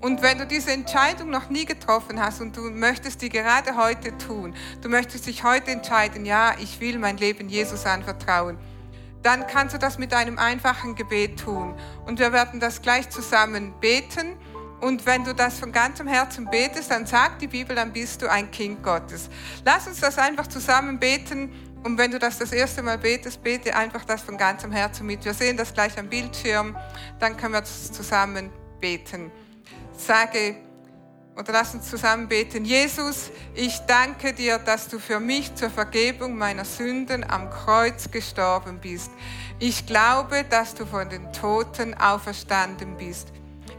Und 0.06 0.22
wenn 0.22 0.38
du 0.38 0.46
diese 0.46 0.72
Entscheidung 0.72 1.32
noch 1.32 1.50
nie 1.50 1.66
getroffen 1.66 2.22
hast 2.22 2.40
und 2.40 2.56
du 2.56 2.70
möchtest 2.70 3.24
die 3.24 3.30
gerade 3.30 3.76
heute 3.76 4.16
tun, 4.20 4.54
du 4.84 4.88
möchtest 4.88 5.26
dich 5.26 5.44
heute 5.44 5.72
entscheiden, 5.72 6.28
ja, 6.28 6.54
ich 6.60 6.80
will 6.80 7.00
mein 7.00 7.18
Leben 7.18 7.50
Jesus 7.50 7.88
anvertrauen, 7.88 8.60
dann 9.24 9.48
kannst 9.48 9.74
du 9.74 9.80
das 9.80 9.98
mit 9.98 10.14
einem 10.14 10.38
einfachen 10.38 10.94
Gebet 10.94 11.40
tun. 11.40 11.74
Und 12.06 12.20
wir 12.20 12.32
werden 12.32 12.60
das 12.60 12.84
gleich 12.84 13.10
zusammen 13.10 13.74
beten. 13.82 14.38
Und 14.80 15.08
wenn 15.08 15.24
du 15.24 15.34
das 15.34 15.58
von 15.58 15.72
ganzem 15.72 16.06
Herzen 16.06 16.52
betest, 16.52 16.92
dann 16.92 17.08
sagt 17.08 17.42
die 17.42 17.48
Bibel, 17.48 17.76
dann 17.76 17.92
bist 17.92 18.22
du 18.22 18.30
ein 18.30 18.52
Kind 18.52 18.84
Gottes. 18.84 19.28
Lass 19.66 19.88
uns 19.88 20.02
das 20.02 20.20
einfach 20.20 20.46
zusammen 20.46 21.00
beten. 21.00 21.52
Und 21.84 21.98
wenn 21.98 22.12
du 22.12 22.20
das 22.20 22.38
das 22.38 22.52
erste 22.52 22.84
Mal 22.84 23.00
betest, 23.00 23.42
bete 23.42 23.76
einfach 23.76 24.06
das 24.06 24.22
von 24.22 24.38
ganzem 24.38 24.72
Herzen 24.72 25.08
mit. 25.08 25.26
Wir 25.26 25.34
sehen 25.34 25.58
das 25.58 25.74
gleich 25.74 25.98
am 25.98 26.10
Bildschirm. 26.10 26.78
Dann 27.20 27.36
können 27.36 27.54
wir 27.54 27.64
zusammen 27.64 28.52
beten 28.80 29.32
sage 30.00 30.56
oder 31.38 31.52
lass 31.52 31.74
uns 31.74 31.90
zusammen 31.90 32.28
beten. 32.28 32.64
Jesus, 32.64 33.30
ich 33.54 33.80
danke 33.88 34.34
dir, 34.34 34.58
dass 34.58 34.88
du 34.88 35.00
für 35.00 35.20
mich 35.20 35.54
zur 35.56 35.70
Vergebung 35.70 36.38
meiner 36.38 36.66
Sünden 36.66 37.30
am 37.30 37.50
Kreuz 37.50 38.10
gestorben 38.10 38.80
bist. 38.80 39.12
Ich 39.60 39.86
glaube, 39.86 40.46
dass 40.50 40.76
du 40.76 40.86
von 40.86 41.10
den 41.10 41.32
Toten 41.34 41.94
auferstanden 41.94 42.98
bist. 42.98 43.30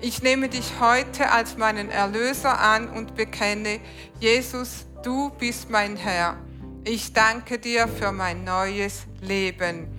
Ich 0.01 0.23
nehme 0.23 0.49
dich 0.49 0.73
heute 0.81 1.31
als 1.31 1.57
meinen 1.57 1.91
Erlöser 1.91 2.59
an 2.61 2.89
und 2.89 3.15
bekenne, 3.15 3.81
Jesus, 4.21 4.87
du 5.03 5.31
bist 5.31 5.71
mein 5.71 5.97
Herr. 5.97 6.37
Ich 6.85 7.15
danke 7.15 7.59
dir 7.59 7.89
für 7.89 8.13
mein 8.13 8.45
neues 8.45 9.05
Leben. 9.21 9.96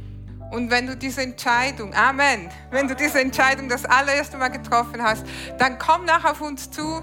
Und 0.51 0.71
wenn 0.71 0.87
du 0.87 0.95
diese 0.95 1.21
Entscheidung, 1.21 1.93
Amen, 1.93 2.49
wenn 2.71 2.87
du 2.87 2.95
diese 2.95 3.19
Entscheidung 3.19 3.67
das 3.67 3.85
allererste 3.85 4.37
Mal 4.37 4.47
getroffen 4.49 5.03
hast, 5.03 5.25
dann 5.57 5.77
komm 5.77 6.05
nach 6.05 6.23
auf 6.23 6.41
uns 6.41 6.71
zu 6.71 7.01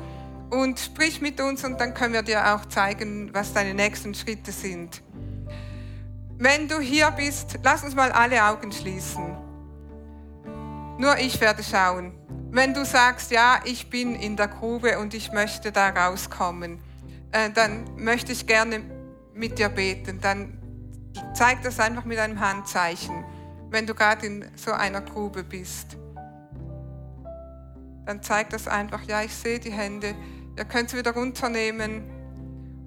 und 0.51 0.79
sprich 0.79 1.21
mit 1.21 1.41
uns 1.41 1.65
und 1.65 1.81
dann 1.81 1.95
können 1.95 2.15
wir 2.15 2.23
dir 2.23 2.55
auch 2.55 2.65
zeigen, 2.67 3.33
was 3.35 3.53
deine 3.53 3.75
nächsten 3.75 4.15
Schritte 4.15 4.53
sind. 4.53 5.03
Wenn 6.39 6.69
du 6.69 6.81
hier 6.81 7.11
bist, 7.11 7.59
lass 7.63 7.85
uns 7.85 7.95
mal 7.95 8.13
alle 8.13 8.43
Augen 8.45 8.73
schließen. 8.73 9.37
Nur 10.99 11.19
ich 11.19 11.41
werde 11.41 11.63
schauen. 11.63 12.15
Wenn 12.51 12.73
du 12.73 12.85
sagst, 12.85 13.31
ja, 13.31 13.61
ich 13.65 13.91
bin 13.91 14.15
in 14.15 14.37
der 14.37 14.49
Grube 14.49 14.99
und 14.99 15.13
ich 15.13 15.33
möchte 15.33 15.73
da 15.73 15.91
rauskommen, 15.91 16.81
äh, 17.33 17.51
dann 17.51 17.85
möchte 17.97 18.33
ich 18.33 18.47
gerne 18.47 18.81
mit 19.35 19.59
dir 19.59 19.69
beten. 19.69 20.21
Dann 20.21 20.59
zeig 21.35 21.63
das 21.63 21.81
einfach 21.81 22.05
mit 22.05 22.19
einem 22.19 22.39
Handzeichen 22.39 23.25
wenn 23.75 23.87
du 23.87 23.95
gerade 23.95 24.25
in 24.25 24.45
so 24.57 24.73
einer 24.73 25.01
Grube 25.01 25.43
bist. 25.43 25.97
Dann 28.07 28.23
zeig 28.23 28.51
das 28.51 28.69
einfach, 28.69 29.03
ja, 29.03 29.23
ich 29.23 29.35
sehe 29.35 29.59
die 29.59 29.73
Hände. 29.73 30.15
Ihr 30.57 30.65
könnt 30.65 30.91
sie 30.91 30.97
wieder 30.97 31.13
runternehmen 31.13 32.05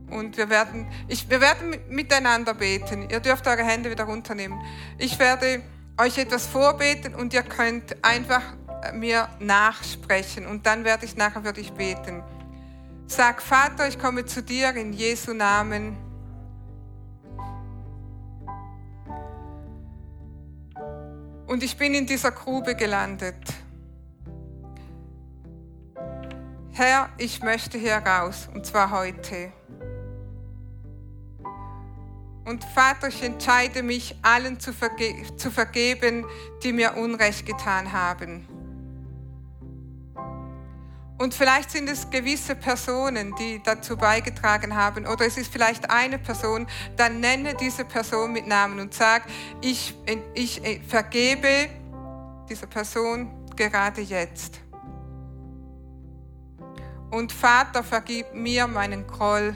und 0.09 0.37
wir 0.37 0.49
werden, 0.49 0.87
ich, 1.09 1.29
wir 1.29 1.41
werden 1.41 1.75
miteinander 1.89 2.53
beten. 2.53 3.09
Ihr 3.09 3.19
dürft 3.19 3.45
eure 3.47 3.63
Hände 3.63 3.91
wieder 3.91 4.05
runternehmen. 4.05 4.59
Ich 4.97 5.19
werde 5.19 5.61
euch 5.99 6.17
etwas 6.17 6.47
vorbeten 6.47 7.13
und 7.13 7.33
ihr 7.33 7.43
könnt 7.43 8.03
einfach 8.03 8.43
mir 8.93 9.27
nachsprechen 9.39 10.45
und 10.45 10.65
dann 10.65 10.85
werde 10.85 11.05
ich 11.05 11.17
nachher 11.17 11.41
für 11.41 11.53
dich 11.53 11.73
beten. 11.73 12.23
Sag, 13.07 13.41
Vater, 13.41 13.87
ich 13.87 13.99
komme 13.99 14.25
zu 14.25 14.41
dir 14.41 14.73
in 14.75 14.93
Jesu 14.93 15.33
Namen. 15.33 16.06
Und 21.57 21.63
ich 21.63 21.75
bin 21.75 21.95
in 21.95 22.05
dieser 22.05 22.29
Grube 22.29 22.75
gelandet. 22.75 23.33
Herr, 26.71 27.09
ich 27.17 27.41
möchte 27.41 27.79
hier 27.79 27.95
raus, 27.95 28.47
und 28.53 28.63
zwar 28.63 28.91
heute. 28.91 29.51
Und 32.45 32.63
Vater, 32.63 33.07
ich 33.07 33.23
entscheide 33.23 33.81
mich, 33.81 34.15
allen 34.21 34.59
zu, 34.59 34.71
verge 34.71 35.35
zu 35.35 35.49
vergeben, 35.49 36.27
die 36.61 36.73
mir 36.73 36.95
Unrecht 36.95 37.47
getan 37.47 37.91
haben. 37.91 38.47
Und 41.17 41.33
vielleicht 41.33 41.71
sind 41.71 41.89
es 41.89 42.09
gewisse 42.09 42.55
Personen, 42.55 43.33
die 43.39 43.61
dazu 43.63 43.97
beigetragen 43.97 44.75
haben, 44.75 45.07
oder 45.07 45.25
es 45.25 45.37
ist 45.37 45.51
vielleicht 45.51 45.89
eine 45.89 46.19
Person, 46.19 46.67
dann 46.95 47.19
nenne 47.19 47.55
diese 47.55 47.85
Person 47.85 48.33
mit 48.33 48.45
Namen 48.45 48.79
und 48.79 48.93
sag, 48.93 49.23
ich, 49.61 49.95
ich 50.35 50.61
vergebe 50.87 51.69
dieser 52.47 52.67
Person 52.67 53.31
gerade 53.55 54.01
jetzt. 54.01 54.59
Und 57.09 57.31
Vater, 57.31 57.83
vergib 57.83 58.33
mir 58.33 58.67
meinen 58.67 59.07
Groll, 59.07 59.55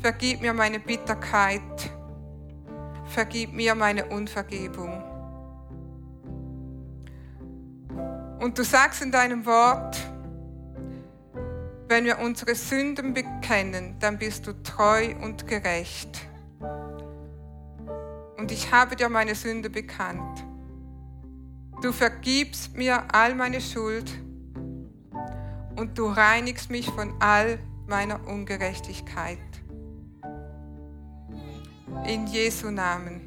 vergib 0.00 0.40
mir 0.40 0.54
meine 0.54 0.78
Bitterkeit, 0.78 1.90
vergib 3.04 3.52
mir 3.52 3.74
meine 3.74 4.06
Unvergebung. 4.06 5.09
Und 8.40 8.56
du 8.56 8.64
sagst 8.64 9.02
in 9.02 9.12
deinem 9.12 9.44
Wort, 9.44 9.98
wenn 11.88 12.06
wir 12.06 12.20
unsere 12.20 12.54
Sünden 12.54 13.12
bekennen, 13.12 13.96
dann 14.00 14.16
bist 14.16 14.46
du 14.46 14.54
treu 14.62 15.14
und 15.20 15.46
gerecht. 15.46 16.26
Und 18.38 18.50
ich 18.50 18.72
habe 18.72 18.96
dir 18.96 19.10
meine 19.10 19.34
Sünde 19.34 19.68
bekannt. 19.68 20.42
Du 21.82 21.92
vergibst 21.92 22.74
mir 22.74 23.12
all 23.12 23.34
meine 23.34 23.60
Schuld 23.60 24.10
und 25.76 25.98
du 25.98 26.06
reinigst 26.06 26.70
mich 26.70 26.90
von 26.90 27.12
all 27.20 27.58
meiner 27.86 28.26
Ungerechtigkeit. 28.26 29.38
In 32.06 32.26
Jesu 32.26 32.70
Namen. 32.70 33.20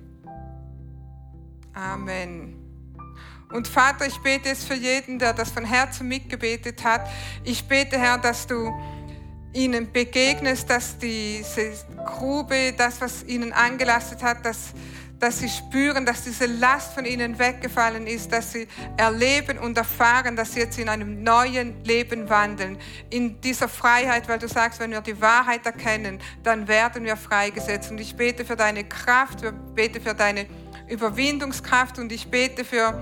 Amen. 1.74 2.63
Und 3.54 3.68
Vater, 3.68 4.08
ich 4.08 4.18
bete 4.18 4.50
es 4.50 4.64
für 4.64 4.74
jeden, 4.74 5.20
der 5.20 5.32
das 5.32 5.52
von 5.52 5.64
Herzen 5.64 6.08
mitgebetet 6.08 6.84
hat. 6.84 7.08
Ich 7.44 7.64
bete, 7.68 8.00
Herr, 8.00 8.18
dass 8.18 8.48
du 8.48 8.74
ihnen 9.54 9.92
begegnest, 9.92 10.68
dass 10.72 10.98
diese 10.98 11.72
Grube, 12.04 12.74
das, 12.76 13.00
was 13.00 13.24
ihnen 13.26 13.54
angelastet 13.54 14.24
hat, 14.24 14.44
dass, 14.44 14.74
dass 15.20 15.38
sie 15.38 15.50
spüren, 15.50 16.04
dass 16.04 16.24
diese 16.24 16.48
Last 16.48 16.94
von 16.94 17.06
ihnen 17.06 17.38
weggefallen 17.38 18.08
ist, 18.08 18.32
dass 18.32 18.54
sie 18.54 18.68
erleben 18.98 19.60
und 19.60 19.78
erfahren, 19.78 20.36
dass 20.36 20.54
sie 20.54 20.62
jetzt 20.62 20.80
in 20.80 20.90
einem 20.90 21.22
neuen 21.22 21.84
Leben 21.84 22.28
wandeln, 22.30 22.80
in 23.12 23.40
dieser 23.40 23.70
Freiheit, 23.70 24.28
weil 24.28 24.40
du 24.40 24.48
sagst, 24.48 24.80
wenn 24.80 24.90
wir 24.90 25.02
die 25.02 25.22
Wahrheit 25.22 25.64
erkennen, 25.68 26.20
dann 26.42 26.68
werden 26.68 27.04
wir 27.04 27.16
freigesetzt. 27.16 27.92
Und 27.92 28.00
ich 28.00 28.16
bete 28.16 28.46
für 28.46 28.56
deine 28.56 28.84
Kraft, 28.84 29.44
ich 29.44 29.52
bete 29.76 30.02
für 30.02 30.16
deine 30.16 30.48
Überwindungskraft 30.94 32.00
und 32.00 32.12
ich 32.12 32.30
bete 32.30 32.64
für 32.64 33.02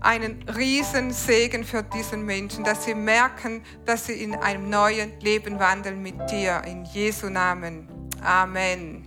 einen 0.00 0.44
riesen 0.48 1.12
Segen 1.12 1.64
für 1.64 1.82
diesen 1.82 2.24
Menschen, 2.24 2.64
dass 2.64 2.84
sie 2.84 2.94
merken, 2.94 3.62
dass 3.84 4.06
sie 4.06 4.22
in 4.22 4.34
einem 4.34 4.70
neuen 4.70 5.18
Leben 5.20 5.58
wandeln 5.58 6.02
mit 6.02 6.30
dir. 6.30 6.62
In 6.64 6.84
Jesu 6.84 7.28
Namen. 7.28 7.88
Amen. 8.22 9.06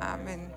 Amen. 0.00 0.49